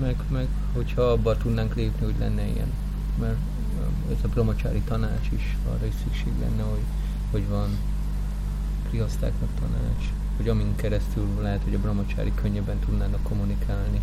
Meg, 0.00 0.16
meg 0.30 0.48
hogyha 0.74 1.02
abba 1.02 1.36
tudnánk 1.36 1.74
lépni, 1.74 2.04
hogy 2.04 2.14
lenne 2.18 2.46
ilyen. 2.46 2.72
Mert 3.20 3.36
a 4.24 4.28
brahmacsári 4.28 4.80
tanács 4.80 5.28
is, 5.36 5.56
arra 5.74 5.86
is 5.86 5.94
szükség 6.04 6.32
lenne, 6.40 6.62
hogy, 6.62 6.84
hogy 7.30 7.48
van 7.48 7.68
kriasztáknak 8.88 9.48
tanács, 9.60 10.12
hogy 10.36 10.48
amin 10.48 10.76
keresztül 10.76 11.26
lehet, 11.42 11.62
hogy 11.64 11.74
a 11.74 11.78
brahmacsári 11.78 12.32
könnyebben 12.34 12.78
tudnának 12.78 13.22
kommunikálni. 13.22 14.00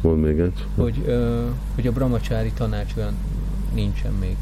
Mond 0.00 0.20
még 0.20 0.38
egy. 0.38 0.66
Hogy, 0.74 1.02
ö, 1.06 1.48
hogy 1.74 1.86
a 1.86 1.92
brahmacsári 1.92 2.52
tanács 2.52 2.96
olyan 2.96 3.14
nincsen 3.74 4.12
még, 4.12 4.36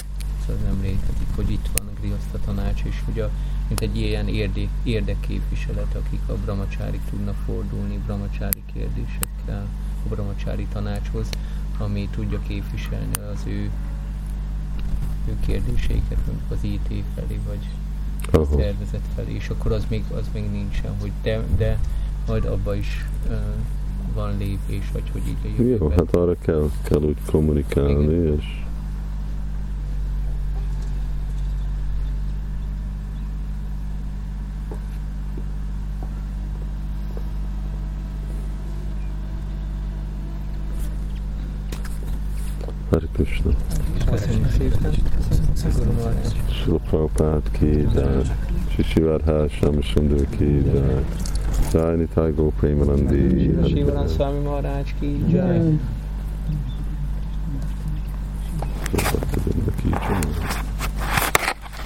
szóval 0.47 0.63
nem 0.63 0.81
létezik, 0.83 1.29
hogy 1.35 1.51
itt 1.51 1.69
van 1.77 1.87
a 1.87 2.01
griaszta 2.01 2.39
tanács, 2.45 2.83
és 2.83 3.03
hogy 3.05 3.21
a, 3.21 3.31
mint 3.69 3.81
egy 3.81 3.97
ilyen 3.97 4.29
érdi, 4.29 4.69
érdekképviselet, 4.83 5.95
akik 5.95 6.21
a 6.27 6.33
brahmacsárik 6.33 7.01
tudnak 7.11 7.37
fordulni 7.47 8.01
brahmacsári 8.07 8.63
kérdésekkel 8.73 9.67
a 10.05 10.09
brahmacsári 10.09 10.67
tanácshoz, 10.73 11.29
ami 11.79 12.09
tudja 12.13 12.41
képviselni 12.47 13.15
az 13.33 13.43
ő, 13.47 13.71
ő 15.29 15.37
kérdéseiket, 15.47 16.19
mondjuk 16.27 16.51
az 16.51 16.59
IT 16.63 17.05
felé, 17.15 17.39
vagy 17.47 17.69
a 18.33 18.37
Aha. 18.37 18.57
szervezet 18.59 19.03
felé, 19.15 19.35
és 19.35 19.49
akkor 19.49 19.73
az 19.73 19.87
még, 19.89 20.05
az 20.15 20.25
még 20.33 20.51
nincsen, 20.51 20.95
hogy 21.01 21.13
de, 21.23 21.43
de 21.57 21.79
majd 22.27 22.45
abba 22.45 22.75
is 22.75 23.07
uh, 23.29 23.35
van 24.15 24.39
lépés, 24.39 24.91
vagy 24.93 25.11
hogy 25.13 25.23
így 25.29 25.37
a 25.45 25.63
Jó, 25.63 25.69
jövőben. 25.69 25.99
hát 25.99 26.15
arra 26.15 26.35
kell, 26.41 26.71
kell 26.83 27.01
úgy 27.01 27.17
kommunikálni, 27.31 28.15
Igen. 28.15 28.39
és 28.39 28.64
Krishna. 43.25 43.51
Köszönjük 44.11 44.51
szépen. 44.51 44.93
Sula 46.51 46.79
Prabhupád 46.79 47.51
Kédát, 47.51 48.35
Sisivárhás 48.75 49.53
Sámsundő 49.53 50.29
Kédát, 50.39 51.05
Rájni 51.73 52.09
Tájgó 52.15 52.53
Prémanandi. 52.61 53.55
Sivaran 53.67 54.09
Swami 54.09 54.39
Maharaj 54.39 54.83
ki, 55.01 55.31
Jai. 55.31 55.79